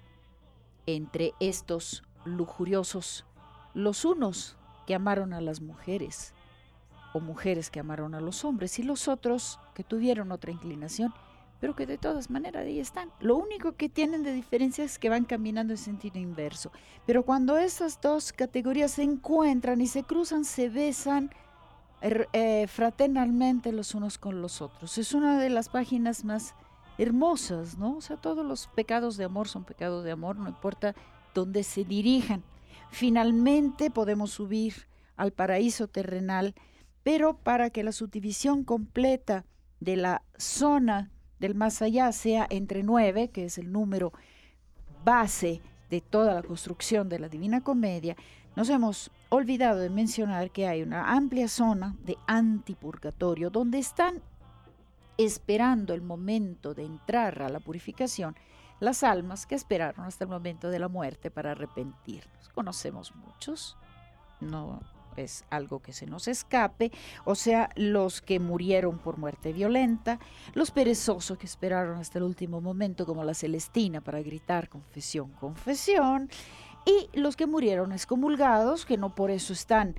entre 0.87 1.33
estos 1.41 2.03
lujuriosos. 2.25 3.25
Los 3.73 4.05
unos 4.05 4.57
que 4.87 4.95
amaron 4.95 5.33
a 5.33 5.41
las 5.41 5.61
mujeres 5.61 6.35
o 7.13 7.21
mujeres 7.21 7.71
que 7.71 7.81
amaron 7.81 8.15
a 8.15 8.21
los 8.21 8.45
hombres 8.45 8.79
y 8.79 8.83
los 8.83 9.09
otros 9.09 9.59
que 9.75 9.85
tuvieron 9.85 10.33
otra 10.33 10.53
inclinación, 10.53 11.13
pero 11.61 11.77
que 11.77 11.87
de 11.87 11.99
todas 11.99 12.31
maneras 12.31 12.65
ahí 12.65 12.81
están. 12.81 13.11
Lo 13.21 13.37
único 13.37 13.73
que 13.73 13.89
tienen 13.89 14.23
de 14.23 14.33
diferencia 14.33 14.85
es 14.85 14.99
que 14.99 15.11
van 15.11 15.25
caminando 15.25 15.73
en 15.73 15.79
sentido 15.79 16.19
inverso. 16.19 16.73
Pero 17.07 17.25
cuando 17.25 17.59
esas 17.59 18.01
dos 18.01 18.33
categorías 18.33 18.93
se 18.93 19.03
encuentran 19.03 19.81
y 19.81 19.87
se 19.87 20.03
cruzan, 20.03 20.45
se 20.45 20.69
besan, 20.69 21.31
eh, 22.03 22.67
fraternalmente 22.67 23.73
los 23.73 23.95
unos 23.95 24.19
con 24.19 24.41
los 24.41 24.63
otros. 24.63 24.99
Es 24.99 25.13
una 25.13 25.39
de 25.39 25.51
las 25.51 25.69
páginas 25.69 26.25
más 26.25 26.55
hermosas, 26.99 27.79
¿no? 27.79 27.97
O 27.97 28.01
sea, 28.01 28.17
todos 28.17 28.45
los 28.45 28.67
pecados 28.69 29.17
de 29.17 29.25
amor 29.25 29.49
son 29.49 29.65
pecados 29.65 30.05
de 30.05 30.13
amor, 30.13 30.37
no 30.37 30.49
importa 30.49 30.95
dónde 31.35 31.63
se 31.63 31.85
dirijan. 31.85 32.43
Finalmente 32.91 33.91
podemos 33.91 34.33
subir 34.33 34.87
al 35.17 35.33
paraíso 35.33 35.89
terrenal, 35.89 36.55
pero 37.03 37.35
para 37.35 37.71
que 37.71 37.85
la 37.85 37.93
subdivisión 37.93 38.65
completa 38.65 39.45
de 39.81 39.97
la 39.97 40.23
zona 40.37 41.11
del 41.39 41.55
más 41.55 41.81
allá 41.83 42.13
sea 42.13 42.47
entre 42.51 42.83
nueve, 42.83 43.29
que 43.29 43.45
es 43.45 43.59
el 43.59 43.73
número 43.73 44.13
base 45.05 45.63
de 45.89 46.01
toda 46.01 46.35
la 46.35 46.43
construcción 46.43 47.09
de 47.09 47.19
la 47.19 47.29
Divina 47.29 47.63
Comedia, 47.63 48.17
nos 48.57 48.69
hemos 48.69 49.11
olvidado 49.31 49.79
de 49.79 49.91
mencionar 49.91 50.51
que 50.51 50.67
hay 50.67 50.83
una 50.83 51.13
amplia 51.13 51.49
zona 51.49 51.97
de 52.05 52.19
antipurgatorio 52.27 53.49
donde 53.51 53.79
están 53.79 54.23
esperando 55.17 55.95
el 55.95 56.03
momento 56.03 56.75
de 56.75 56.85
entrar 56.85 57.43
a 57.43 57.49
la 57.49 57.61
purificación 57.61 58.37
las 58.81 59.03
almas 59.03 59.47
que 59.47 59.55
esperaron 59.55 60.05
hasta 60.05 60.25
el 60.25 60.31
momento 60.31 60.71
de 60.71 60.79
la 60.79 60.89
muerte 60.89 61.31
para 61.31 61.53
arrepentirnos. 61.53 62.49
Conocemos 62.55 63.15
muchos, 63.15 63.77
no 64.41 64.81
es 65.17 65.45
algo 65.51 65.81
que 65.81 65.93
se 65.93 66.07
nos 66.07 66.29
escape, 66.29 66.91
o 67.25 67.35
sea, 67.35 67.71
los 67.77 68.23
que 68.23 68.41
murieron 68.41 68.99
por 68.99 69.19
muerte 69.19 69.53
violenta, 69.53 70.19
los 70.55 70.71
perezosos 70.71 71.37
que 71.37 71.47
esperaron 71.47 71.99
hasta 71.99 72.19
el 72.19 72.25
último 72.25 72.61
momento 72.61 73.05
como 73.07 73.25
la 73.25 73.35
Celestina 73.35 74.01
para 74.01 74.23
gritar 74.23 74.69
confesión, 74.69 75.31
confesión, 75.33 76.31
y 76.85 77.09
los 77.19 77.37
que 77.37 77.47
murieron 77.47 77.93
excomulgados, 77.93 78.87
que 78.87 78.97
no 78.97 79.15
por 79.15 79.31
eso 79.31 79.53
están 79.53 79.95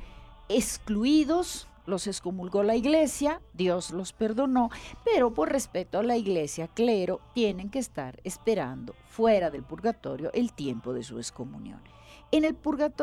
excluidos, 0.50 1.68
los 1.86 2.08
excomulgó 2.08 2.64
la 2.64 2.76
iglesia, 2.76 3.42
Dios 3.54 3.92
los 3.92 4.14
perdonó, 4.14 4.70
pero 5.04 5.34
por 5.34 5.52
respeto 5.52 6.00
a 6.00 6.04
la 6.04 6.18
iglesia, 6.18 6.68
clero, 6.68 7.22
tienen 7.34 7.70
que 7.70 7.80
estar 7.80 8.20
esperando 8.24 8.96
fuera 9.10 9.50
del 9.50 9.64
purgatorio 9.64 10.32
el 10.34 10.54
tiempo 10.54 10.94
de 10.94 11.04
su 11.04 11.18
excomunión. 11.18 11.82
En 12.34 12.46
el, 12.46 12.58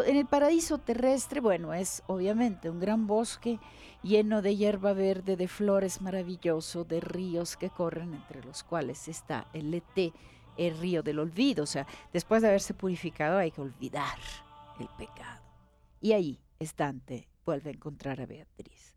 en 0.06 0.16
el 0.16 0.26
paraíso 0.26 0.78
terrestre, 0.78 1.40
bueno, 1.40 1.74
es 1.74 2.02
obviamente 2.06 2.70
un 2.70 2.80
gran 2.80 3.06
bosque 3.06 3.58
lleno 4.02 4.40
de 4.40 4.56
hierba 4.56 4.94
verde, 4.94 5.36
de 5.36 5.48
flores 5.48 6.00
maravilloso, 6.00 6.84
de 6.84 7.00
ríos 7.00 7.58
que 7.58 7.68
corren 7.68 8.14
entre 8.14 8.42
los 8.42 8.62
cuales 8.62 9.06
está 9.06 9.46
el 9.52 9.70
Leté, 9.70 10.14
el 10.58 10.76
río 10.76 11.02
del 11.02 11.20
olvido. 11.20 11.64
O 11.64 11.66
sea, 11.66 11.86
después 12.12 12.42
de 12.42 12.48
haberse 12.48 12.74
purificado 12.74 13.38
hay 13.38 13.50
que 13.50 13.62
olvidar 13.62 14.18
el 14.78 14.88
pecado. 14.98 15.42
Y 16.00 16.12
ahí 16.12 16.38
Estante 16.58 17.28
vuelve 17.46 17.70
a 17.70 17.74
encontrar 17.74 18.20
a 18.20 18.26
Beatriz. 18.26 18.94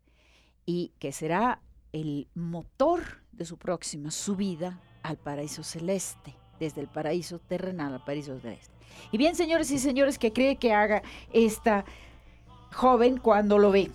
Y 0.66 0.92
que 0.98 1.12
será 1.12 1.60
el 1.92 2.28
motor 2.34 3.02
de 3.32 3.44
su 3.44 3.56
próxima 3.56 4.10
subida 4.10 4.80
al 5.02 5.16
paraíso 5.16 5.62
celeste, 5.62 6.34
desde 6.60 6.80
el 6.80 6.88
paraíso 6.88 7.38
terrenal 7.38 7.94
al 7.94 8.04
paraíso 8.04 8.38
celeste. 8.38 8.74
Y 9.10 9.18
bien, 9.18 9.34
señores 9.34 9.70
y 9.70 9.78
señores, 9.78 10.18
que 10.18 10.32
cree 10.32 10.56
que 10.56 10.72
haga 10.72 11.02
esta 11.32 11.84
joven 12.72 13.18
cuando 13.18 13.58
lo 13.58 13.70
ve? 13.70 13.90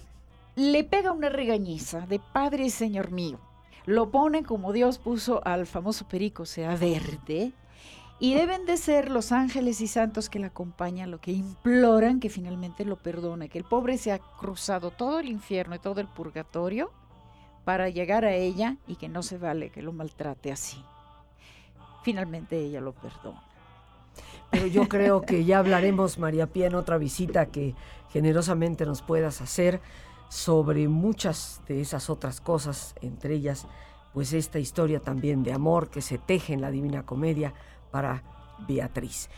Le 0.56 0.84
pega 0.84 1.12
una 1.12 1.30
regañiza 1.30 2.02
de 2.08 2.20
Padre 2.20 2.66
y 2.66 2.70
Señor 2.70 3.12
mío 3.12 3.40
lo 3.88 4.12
pone 4.12 4.44
como 4.44 4.74
Dios 4.74 5.00
puso 5.00 5.42
al 5.48 5.66
famoso 5.66 6.08
perico, 6.10 6.46
sea 6.46 6.76
verde, 6.76 7.54
y 8.20 8.34
deben 8.34 8.66
de 8.66 8.76
ser 8.76 9.10
los 9.10 9.32
ángeles 9.32 9.80
y 9.80 9.88
santos 9.88 10.30
que 10.30 10.40
le 10.40 10.48
acompañan 10.48 11.10
lo 11.10 11.22
que 11.22 11.32
imploran 11.32 12.20
que 12.20 12.30
finalmente 12.30 12.84
lo 12.84 12.98
perdone, 12.98 13.48
que 13.48 13.58
el 13.58 13.64
pobre 13.64 13.98
se 13.98 14.12
ha 14.12 14.20
cruzado 14.20 14.92
todo 14.92 15.20
el 15.20 15.30
infierno 15.30 15.74
y 15.74 15.80
todo 15.80 16.02
el 16.02 16.08
purgatorio 16.08 16.92
para 17.64 17.88
llegar 17.88 18.26
a 18.26 18.34
ella 18.34 18.76
y 18.88 18.98
que 18.98 19.08
no 19.08 19.24
se 19.24 19.38
vale 19.38 19.70
que 19.70 19.82
lo 19.82 19.94
maltrate 19.94 20.52
así. 20.52 20.84
Finalmente 22.04 22.60
ella 22.60 22.82
lo 22.82 22.92
perdona. 22.94 23.42
Pero 24.52 24.68
yo 24.68 24.90
creo 24.90 25.22
que 25.22 25.46
ya 25.46 25.60
hablaremos, 25.60 26.20
María 26.20 26.48
Pía, 26.48 26.68
en 26.68 26.76
otra 26.76 26.98
visita 26.98 27.46
que 27.46 27.74
generosamente 28.12 28.86
nos 28.86 29.02
puedas 29.02 29.40
hacer 29.40 29.80
sobre 30.30 30.88
muchas 30.88 31.62
de 31.68 31.82
esas 31.82 32.10
otras 32.10 32.42
cosas, 32.42 32.96
entre 33.02 33.36
ellas 33.36 33.68
pues 34.14 34.34
esta 34.34 34.60
historia 34.60 35.00
también 35.00 35.44
de 35.44 35.54
amor 35.54 35.90
que 35.90 36.02
se 36.02 36.18
teje 36.18 36.54
en 36.54 36.62
la 36.62 36.72
Divina 36.72 37.06
Comedia 37.06 37.54
para 37.92 38.24
Beatriz. 38.68 39.30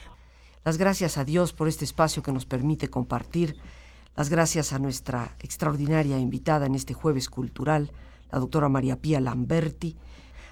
Las 0.63 0.77
gracias 0.77 1.17
a 1.17 1.25
Dios 1.25 1.53
por 1.53 1.67
este 1.67 1.85
espacio 1.85 2.23
que 2.23 2.31
nos 2.31 2.45
permite 2.45 2.89
compartir, 2.89 3.57
las 4.15 4.29
gracias 4.29 4.73
a 4.73 4.79
nuestra 4.79 5.35
extraordinaria 5.39 6.17
invitada 6.17 6.65
en 6.65 6.75
este 6.75 6.93
jueves 6.93 7.29
cultural, 7.29 7.91
la 8.31 8.39
doctora 8.39 8.69
María 8.69 9.01
Pía 9.01 9.19
Lamberti, 9.19 9.97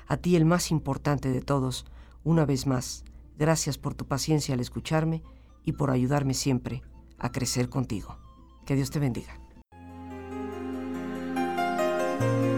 a 0.07 0.17
ti 0.17 0.35
el 0.35 0.45
más 0.45 0.71
importante 0.71 1.29
de 1.29 1.41
todos, 1.41 1.85
una 2.23 2.45
vez 2.45 2.65
más, 2.67 3.03
gracias 3.37 3.77
por 3.77 3.93
tu 3.93 4.07
paciencia 4.07 4.55
al 4.55 4.59
escucharme 4.59 5.23
y 5.63 5.73
por 5.73 5.91
ayudarme 5.91 6.33
siempre 6.33 6.81
a 7.17 7.31
crecer 7.31 7.69
contigo. 7.69 8.17
Que 8.65 8.75
Dios 8.75 8.91
te 8.91 8.99
bendiga. 8.99 9.46
Bye. 12.19 12.56